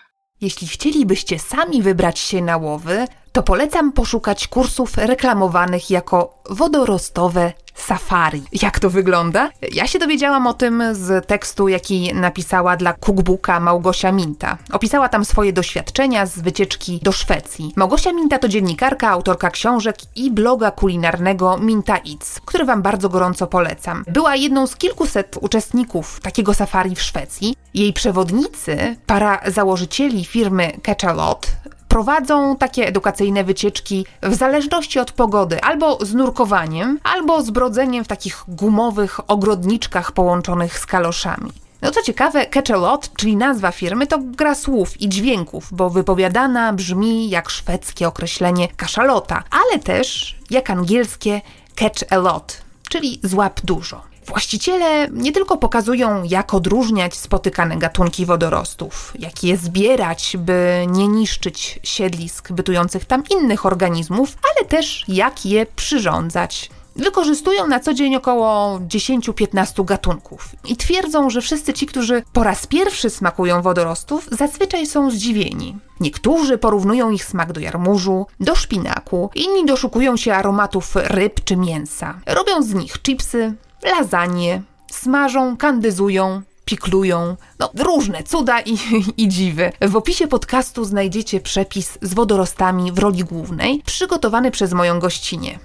[0.40, 8.42] Jeśli chcielibyście sami wybrać się na łowy, to polecam poszukać kursów reklamowanych jako wodorostowe safari.
[8.52, 9.50] Jak to wygląda?
[9.72, 14.58] Ja się dowiedziałam o tym z tekstu, jaki napisała dla cookbooka Małgosia Minta.
[14.72, 17.72] Opisała tam swoje doświadczenia z wycieczki do Szwecji.
[17.76, 23.46] Małgosia Minta to dziennikarka, autorka książek i bloga kulinarnego Minta Eats, który wam bardzo gorąco
[23.46, 24.04] polecam.
[24.06, 27.56] Była jedną z kilkuset uczestników takiego safari w Szwecji.
[27.74, 31.46] Jej przewodnicy, para założycieli firmy Catch a Lot,
[31.90, 38.08] prowadzą takie edukacyjne wycieczki w zależności od pogody, albo z nurkowaniem, albo z brodzeniem w
[38.08, 41.52] takich gumowych ogrodniczkach połączonych z kaloszami.
[41.82, 45.90] No co ciekawe, Catch a Lot, czyli nazwa firmy, to gra słów i dźwięków, bo
[45.90, 51.40] wypowiadana brzmi jak szwedzkie określenie kaszalota, ale też jak angielskie
[51.74, 54.09] catch a lot, czyli złap dużo.
[54.30, 61.80] Właściciele nie tylko pokazują, jak odróżniać spotykane gatunki wodorostów, jak je zbierać, by nie niszczyć
[61.82, 66.70] siedlisk bytujących tam innych organizmów, ale też jak je przyrządzać.
[66.96, 72.66] Wykorzystują na co dzień około 10-15 gatunków i twierdzą, że wszyscy ci, którzy po raz
[72.66, 75.78] pierwszy smakują wodorostów, zazwyczaj są zdziwieni.
[76.00, 82.20] Niektórzy porównują ich smak do jarmużu, do szpinaku, inni doszukują się aromatów ryb czy mięsa.
[82.26, 88.76] Robią z nich chipsy, lasagne, smażą, kandyzują, piklują, no różne cuda i,
[89.22, 89.72] i dziwy.
[89.80, 95.58] W opisie podcastu znajdziecie przepis z wodorostami w roli głównej, przygotowany przez moją gościnię.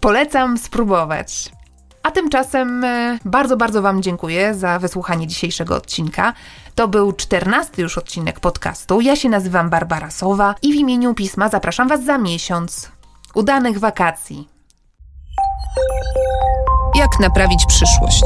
[0.00, 1.50] Polecam spróbować.
[2.02, 6.32] A tymczasem e, bardzo, bardzo Wam dziękuję za wysłuchanie dzisiejszego odcinka.
[6.74, 9.00] To był czternasty już odcinek podcastu.
[9.00, 12.90] Ja się nazywam Barbara Sowa i w imieniu pisma zapraszam Was za miesiąc.
[13.34, 14.48] Udanych wakacji!
[16.96, 18.24] Jak naprawić przyszłość?